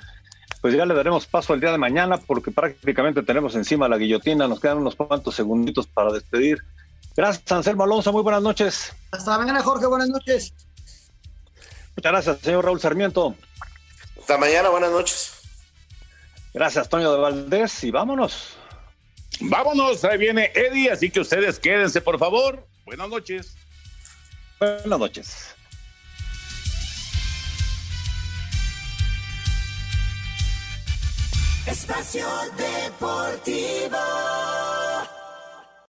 [0.60, 4.48] Pues ya le daremos paso el día de mañana porque prácticamente tenemos encima la guillotina.
[4.48, 6.58] Nos quedan unos cuantos segunditos para despedir.
[7.16, 8.12] Gracias, Anselmo Alonso.
[8.12, 8.92] Muy buenas noches.
[9.10, 9.86] Hasta mañana, Jorge.
[9.86, 10.54] Buenas noches.
[11.96, 13.34] Muchas gracias, señor Raúl Sarmiento.
[14.18, 14.68] Hasta mañana.
[14.68, 15.32] Buenas noches.
[16.54, 17.84] Gracias, Toño de Valdés.
[17.84, 18.56] Y vámonos.
[19.40, 20.04] Vámonos.
[20.04, 20.90] Ahí viene Eddie.
[20.92, 22.66] Así que ustedes quédense, por favor.
[22.84, 23.56] Buenas noches.
[24.58, 25.54] Buenas noches.
[31.66, 33.98] Espacio Deportivo.